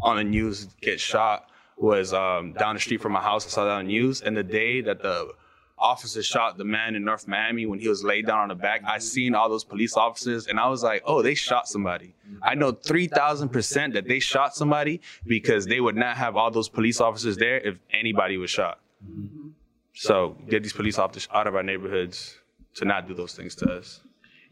on 0.00 0.16
the 0.16 0.24
news 0.24 0.66
get 0.80 0.98
shot 1.00 1.48
was 1.76 2.12
um, 2.12 2.52
down 2.54 2.74
the 2.74 2.80
street 2.80 3.00
from 3.00 3.12
my 3.12 3.20
house. 3.20 3.46
I 3.46 3.50
saw 3.50 3.64
that 3.64 3.70
on 3.72 3.86
the 3.86 3.92
news, 3.92 4.22
and 4.22 4.36
the 4.36 4.42
day 4.42 4.80
that 4.82 5.02
the 5.02 5.32
officer 5.78 6.22
shot 6.22 6.58
the 6.58 6.64
man 6.64 6.94
in 6.94 7.04
North 7.04 7.26
Miami 7.26 7.66
when 7.66 7.78
he 7.78 7.88
was 7.88 8.04
laid 8.04 8.26
down 8.26 8.38
on 8.38 8.48
the 8.48 8.54
back, 8.54 8.82
I 8.84 8.98
seen 8.98 9.34
all 9.34 9.48
those 9.48 9.64
police 9.64 9.96
officers, 9.96 10.46
and 10.46 10.58
I 10.60 10.68
was 10.68 10.82
like, 10.82 11.02
oh, 11.04 11.22
they 11.22 11.34
shot 11.34 11.68
somebody. 11.68 12.14
I 12.42 12.54
know 12.54 12.72
three 12.72 13.08
thousand 13.08 13.50
percent 13.50 13.94
that 13.94 14.06
they 14.06 14.18
shot 14.18 14.54
somebody 14.54 15.00
because 15.26 15.66
they 15.66 15.80
would 15.80 15.96
not 15.96 16.16
have 16.16 16.36
all 16.36 16.50
those 16.50 16.68
police 16.68 17.00
officers 17.00 17.36
there 17.36 17.58
if 17.58 17.78
anybody 17.92 18.36
was 18.36 18.50
shot. 18.50 18.80
So 19.94 20.36
get 20.48 20.62
these 20.62 20.72
police 20.72 20.98
officers 20.98 21.28
out 21.32 21.46
of 21.46 21.54
our 21.54 21.62
neighborhoods 21.62 22.38
to 22.74 22.84
not 22.84 23.06
do 23.06 23.14
those 23.14 23.34
things 23.34 23.54
to 23.56 23.70
us 23.70 24.00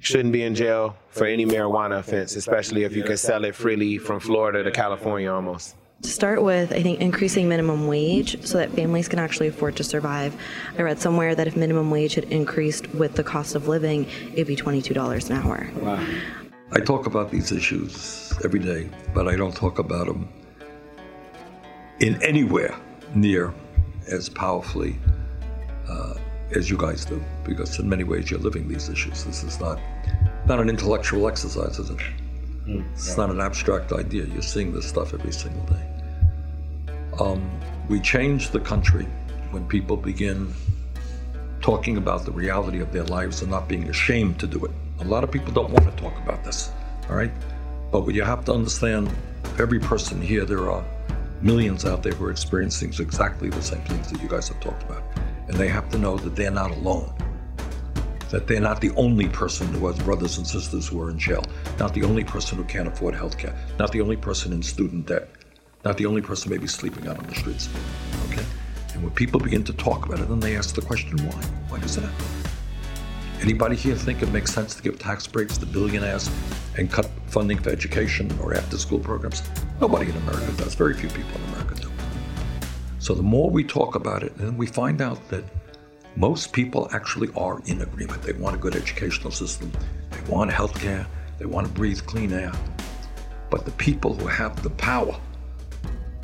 shouldn't 0.00 0.32
be 0.32 0.42
in 0.42 0.54
jail 0.54 0.96
for 1.10 1.26
any 1.26 1.44
marijuana 1.44 1.98
offense, 1.98 2.34
especially 2.34 2.84
if 2.84 2.96
you 2.96 3.04
can 3.04 3.16
sell 3.16 3.44
it 3.44 3.54
freely 3.54 3.98
from 3.98 4.18
Florida 4.18 4.62
to 4.62 4.70
California 4.70 5.30
almost. 5.30 5.76
To 6.02 6.08
start 6.08 6.42
with, 6.42 6.72
I 6.72 6.82
think 6.82 7.00
increasing 7.00 7.46
minimum 7.46 7.86
wage 7.86 8.42
so 8.46 8.56
that 8.56 8.70
families 8.70 9.06
can 9.06 9.18
actually 9.18 9.48
afford 9.48 9.76
to 9.76 9.84
survive. 9.84 10.34
I 10.78 10.82
read 10.82 10.98
somewhere 10.98 11.34
that 11.34 11.46
if 11.46 11.56
minimum 11.56 11.90
wage 11.90 12.14
had 12.14 12.24
increased 12.24 12.88
with 12.94 13.14
the 13.14 13.22
cost 13.22 13.54
of 13.54 13.68
living, 13.68 14.06
it'd 14.32 14.46
be 14.46 14.56
$22 14.56 15.28
an 15.28 15.36
hour. 15.36 15.70
Wow. 15.82 16.06
I 16.72 16.80
talk 16.80 17.06
about 17.06 17.30
these 17.30 17.52
issues 17.52 18.32
every 18.42 18.60
day, 18.60 18.88
but 19.12 19.28
I 19.28 19.36
don't 19.36 19.54
talk 19.54 19.78
about 19.78 20.06
them 20.06 20.26
in 21.98 22.22
anywhere 22.22 22.74
near 23.14 23.52
as 24.08 24.30
powerfully 24.30 24.96
uh, 25.90 26.14
as 26.54 26.70
you 26.70 26.76
guys 26.76 27.04
do, 27.04 27.22
because 27.44 27.78
in 27.78 27.88
many 27.88 28.04
ways 28.04 28.30
you're 28.30 28.40
living 28.40 28.68
these 28.68 28.88
issues. 28.88 29.24
This 29.24 29.42
is 29.44 29.60
not 29.60 29.78
not 30.46 30.60
an 30.60 30.68
intellectual 30.68 31.28
exercise, 31.28 31.78
is 31.78 31.90
it? 31.90 31.98
Mm, 32.66 32.92
it's 32.92 33.16
not 33.16 33.30
an 33.30 33.40
abstract 33.40 33.92
idea. 33.92 34.24
You're 34.24 34.42
seeing 34.42 34.72
this 34.72 34.88
stuff 34.88 35.14
every 35.14 35.32
single 35.32 35.64
day. 35.66 35.86
Um, 37.20 37.50
we 37.88 38.00
change 38.00 38.50
the 38.50 38.60
country 38.60 39.06
when 39.50 39.66
people 39.66 39.96
begin 39.96 40.52
talking 41.60 41.96
about 41.98 42.24
the 42.24 42.32
reality 42.32 42.80
of 42.80 42.92
their 42.92 43.04
lives 43.04 43.42
and 43.42 43.50
not 43.50 43.68
being 43.68 43.88
ashamed 43.88 44.38
to 44.40 44.46
do 44.46 44.64
it. 44.64 44.70
A 45.00 45.04
lot 45.04 45.24
of 45.24 45.30
people 45.30 45.52
don't 45.52 45.70
want 45.70 45.84
to 45.84 46.02
talk 46.02 46.16
about 46.18 46.42
this, 46.44 46.70
all 47.08 47.16
right? 47.16 47.32
But 47.90 48.02
what 48.02 48.14
you 48.14 48.22
have 48.22 48.44
to 48.46 48.52
understand, 48.52 49.10
every 49.58 49.78
person 49.78 50.22
here, 50.22 50.44
there 50.44 50.70
are 50.70 50.84
millions 51.42 51.84
out 51.84 52.02
there 52.02 52.12
who 52.12 52.24
are 52.26 52.30
experiencing 52.30 52.94
exactly 52.98 53.50
the 53.50 53.62
same 53.62 53.82
things 53.82 54.10
that 54.10 54.22
you 54.22 54.28
guys 54.28 54.48
have 54.48 54.60
talked 54.60 54.82
about. 54.84 55.02
And 55.50 55.58
they 55.58 55.66
have 55.66 55.88
to 55.88 55.98
know 55.98 56.16
that 56.16 56.36
they're 56.36 56.52
not 56.52 56.70
alone. 56.70 57.12
That 58.30 58.46
they're 58.46 58.60
not 58.60 58.80
the 58.80 58.92
only 58.92 59.28
person 59.28 59.66
who 59.74 59.88
has 59.88 59.98
brothers 59.98 60.38
and 60.38 60.46
sisters 60.46 60.86
who 60.86 61.02
are 61.02 61.10
in 61.10 61.18
jail, 61.18 61.44
not 61.76 61.92
the 61.92 62.04
only 62.04 62.22
person 62.22 62.56
who 62.56 62.62
can't 62.62 62.86
afford 62.86 63.16
health 63.16 63.36
care, 63.36 63.58
not 63.76 63.90
the 63.90 64.00
only 64.00 64.16
person 64.16 64.52
in 64.52 64.62
student 64.62 65.08
debt, 65.08 65.28
not 65.84 65.96
the 65.96 66.06
only 66.06 66.22
person 66.22 66.52
maybe 66.52 66.68
sleeping 66.68 67.08
out 67.08 67.18
on 67.18 67.26
the 67.26 67.34
streets. 67.34 67.68
Okay? 68.30 68.44
And 68.94 69.02
when 69.02 69.10
people 69.10 69.40
begin 69.40 69.64
to 69.64 69.72
talk 69.72 70.06
about 70.06 70.20
it, 70.20 70.28
then 70.28 70.38
they 70.38 70.56
ask 70.56 70.72
the 70.76 70.82
question, 70.82 71.18
why? 71.26 71.42
Why 71.68 71.80
does 71.80 71.96
that? 71.96 72.12
Anybody 73.42 73.74
here 73.74 73.96
think 73.96 74.22
it 74.22 74.30
makes 74.30 74.54
sense 74.54 74.76
to 74.76 74.82
give 74.84 75.00
tax 75.00 75.26
breaks 75.26 75.58
to 75.58 75.66
billionaires 75.66 76.30
and 76.78 76.88
cut 76.88 77.10
funding 77.26 77.58
for 77.58 77.70
education 77.70 78.30
or 78.40 78.54
after 78.54 78.78
school 78.78 79.00
programs? 79.00 79.42
Nobody 79.80 80.10
in 80.10 80.16
America 80.18 80.52
does. 80.52 80.76
Very 80.76 80.94
few 80.94 81.08
people 81.08 81.40
in 81.40 81.54
America 81.54 81.74
do. 81.74 81.89
So 83.00 83.14
the 83.14 83.22
more 83.22 83.50
we 83.50 83.64
talk 83.64 83.94
about 83.96 84.22
it, 84.22 84.36
then 84.36 84.56
we 84.56 84.66
find 84.66 85.00
out 85.00 85.18
that 85.30 85.42
most 86.16 86.52
people 86.52 86.88
actually 86.92 87.30
are 87.34 87.60
in 87.64 87.80
agreement. 87.80 88.22
They 88.22 88.34
want 88.34 88.54
a 88.54 88.58
good 88.58 88.76
educational 88.76 89.32
system, 89.32 89.72
they 90.10 90.20
want 90.30 90.52
health 90.52 90.78
care, 90.78 91.06
they 91.38 91.46
want 91.46 91.66
to 91.66 91.72
breathe 91.72 92.00
clean 92.06 92.32
air. 92.32 92.52
But 93.50 93.64
the 93.64 93.72
people 93.72 94.14
who 94.14 94.26
have 94.28 94.62
the 94.62 94.70
power 94.70 95.18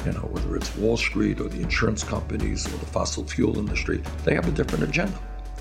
You 0.07 0.13
know, 0.13 0.29
whether 0.31 0.55
it's 0.55 0.75
Wall 0.77 0.97
Street 0.97 1.41
or 1.41 1.49
the 1.49 1.61
insurance 1.61 2.05
companies 2.05 2.65
or 2.67 2.79
the 2.79 2.87
fossil 2.87 3.25
fuel 3.27 3.59
industry, 3.59 4.03
they 4.25 4.35
have 4.35 4.47
a 4.47 4.53
different 4.53 4.85
agenda. 4.85 5.19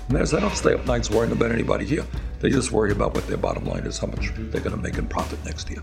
And 0.08 0.16
they 0.16 0.40
don't 0.40 0.54
stay 0.54 0.74
up 0.74 0.86
nights 0.86 1.10
worrying 1.10 1.32
about 1.32 1.50
anybody 1.50 1.84
here. 1.84 2.04
They 2.40 2.50
just 2.50 2.70
worry 2.70 2.92
about 2.92 3.14
what 3.14 3.26
their 3.26 3.38
bottom 3.38 3.64
line 3.64 3.84
is, 3.86 3.98
how 3.98 4.06
much 4.06 4.30
they're 4.36 4.60
going 4.60 4.76
to 4.76 4.82
make 4.82 4.98
in 4.98 5.08
profit 5.08 5.44
next 5.44 5.68
year. 5.68 5.82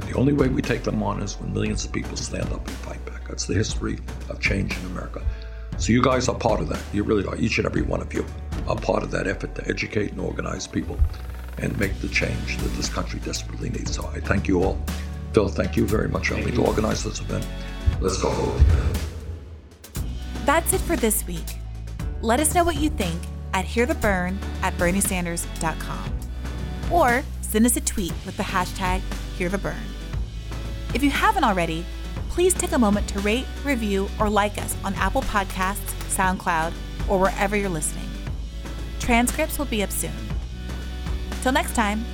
And 0.00 0.10
the 0.10 0.16
only 0.16 0.32
way 0.32 0.48
we 0.48 0.62
take 0.62 0.84
them 0.84 1.02
on 1.02 1.20
is 1.22 1.38
when 1.40 1.52
millions 1.52 1.84
of 1.84 1.92
people 1.92 2.16
stand 2.16 2.52
up 2.52 2.66
and 2.66 2.76
fight 2.78 3.04
back. 3.04 3.28
That's 3.28 3.46
the 3.46 3.54
history 3.54 3.98
of 4.28 4.40
change 4.40 4.76
in 4.78 4.86
America. 4.86 5.22
So 5.76 5.92
you 5.92 6.02
guys 6.02 6.28
are 6.28 6.34
part 6.34 6.60
of 6.60 6.68
that. 6.68 6.80
You 6.92 7.04
really 7.04 7.26
are. 7.26 7.36
Each 7.36 7.58
and 7.58 7.66
every 7.66 7.82
one 7.82 8.00
of 8.00 8.12
you 8.12 8.24
are 8.66 8.76
part 8.76 9.02
of 9.02 9.10
that 9.12 9.26
effort 9.26 9.54
to 9.56 9.68
educate 9.68 10.12
and 10.12 10.20
organize 10.20 10.66
people 10.66 10.98
and 11.58 11.76
make 11.78 11.98
the 12.00 12.08
change 12.08 12.58
that 12.58 12.68
this 12.74 12.88
country 12.88 13.20
desperately 13.20 13.70
needs. 13.70 13.94
So 13.94 14.06
I 14.06 14.20
thank 14.20 14.48
you 14.48 14.62
all. 14.62 14.80
Phil, 15.32 15.48
thank 15.48 15.76
you 15.76 15.86
very 15.86 16.08
much 16.08 16.28
for 16.28 16.36
helping 16.36 16.54
to 16.54 16.64
organize 16.64 17.04
this 17.04 17.20
event. 17.20 17.46
Let's 18.00 18.20
go. 18.20 18.56
That's 20.44 20.72
it 20.72 20.80
for 20.80 20.96
this 20.96 21.26
week. 21.26 21.44
Let 22.22 22.40
us 22.40 22.54
know 22.54 22.64
what 22.64 22.76
you 22.76 22.90
think 22.90 23.20
at 23.52 23.64
hearthebern 23.64 24.38
at 24.62 24.76
berniesanders.com 24.78 26.18
or 26.90 27.22
send 27.42 27.66
us 27.66 27.76
a 27.76 27.80
tweet 27.80 28.12
with 28.24 28.36
the 28.36 28.42
hashtag 28.42 29.02
hearthebern. 29.38 29.76
If 30.94 31.02
you 31.02 31.10
haven't 31.10 31.44
already, 31.44 31.84
please 32.28 32.54
take 32.54 32.72
a 32.72 32.78
moment 32.78 33.08
to 33.08 33.20
rate, 33.20 33.46
review, 33.64 34.08
or 34.18 34.28
like 34.28 34.58
us 34.58 34.76
on 34.84 34.94
Apple 34.94 35.22
Podcasts, 35.22 35.92
SoundCloud, 36.14 36.72
or 37.08 37.18
wherever 37.18 37.56
you're 37.56 37.68
listening. 37.68 38.08
Transcripts 38.98 39.58
will 39.58 39.66
be 39.66 39.82
up 39.82 39.90
soon. 39.90 40.12
Till 41.42 41.52
next 41.52 41.74
time. 41.74 42.04